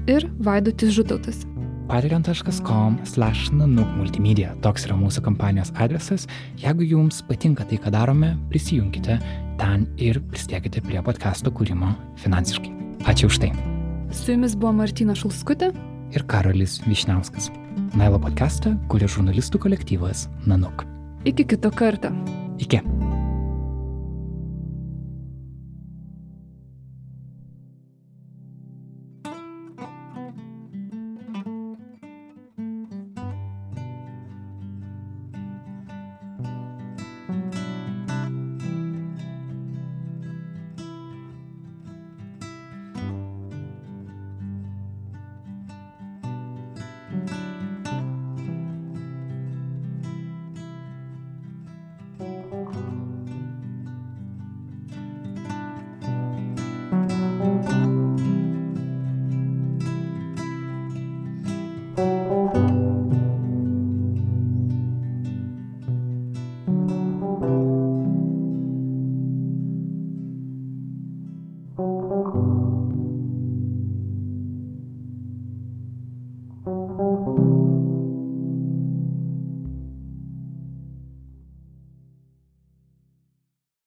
[0.09, 1.45] ir Vaidotis Žutautas
[1.85, 4.55] patreon.com slash nanuk multimedia.
[4.65, 6.25] Toks yra mūsų kampanijos adresas.
[6.57, 9.19] Jeigu jums patinka tai, ką darome, prisijunkite
[9.59, 11.93] ten ir prisidėkite prie podcast'o kūrimo
[12.23, 12.71] finansiškai.
[13.09, 13.51] Ačiū už tai.
[14.15, 15.71] Su jumis buvo Martina Šulskutė
[16.15, 17.51] ir Karolis Višniauskas.
[17.99, 20.85] Nailo podcast'ą kuria žurnalistų kolektyvas Nanuk.
[21.25, 22.13] Iki kito karto.
[22.61, 22.94] Iki.